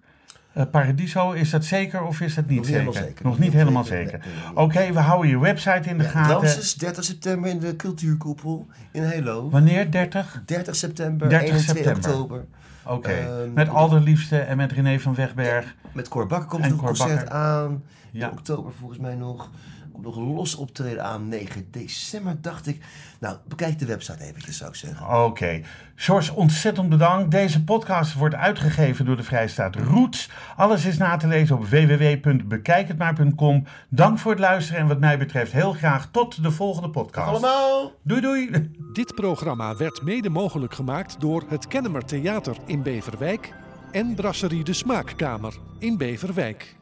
[0.53, 2.91] Eh, Paradiso, is dat zeker of is dat niet Nog niet zeker?
[2.91, 3.25] helemaal zeker.
[3.25, 4.19] Nog niet helemaal zeker.
[4.53, 6.35] Oké, we houden je website in de gaten.
[6.35, 9.49] Ramses, 30 september in de cultuurkoepel in Helo.
[9.49, 9.91] Wanneer?
[9.91, 10.41] 30?
[10.45, 12.11] 30 september, 30 1 en 2 september.
[12.11, 12.45] oktober.
[12.85, 13.11] Oké.
[13.11, 15.75] Ehm, Met Alderliefste en met René van Wegberg.
[15.91, 17.29] Met Cor Bakker komt En een Cor concert Bakker.
[17.33, 17.83] aan.
[18.11, 18.25] Ja.
[18.27, 19.49] In oktober volgens mij nog.
[19.91, 22.83] Komt nog een los optreden aan 9 december, dacht ik.
[23.19, 25.23] Nou, bekijk de website eventjes, zou ik zeggen.
[25.25, 25.61] Oké.
[25.95, 27.31] Sjors, ontzettend bedankt.
[27.31, 30.29] Deze podcast wordt uitgegeven door de Vrijstaat Roots.
[30.55, 33.63] Alles is na te lezen op www.bekijkhetmaar.com.
[33.89, 37.27] Dank voor het luisteren en wat mij betreft heel graag tot de volgende podcast.
[37.27, 37.91] Allemaal!
[38.03, 38.49] Doei doei.
[38.93, 43.53] Dit programma werd mede mogelijk gemaakt door het Kennemer Theater in Beverwijk
[43.91, 46.79] en Brasserie de Smaakkamer in Beverwijk.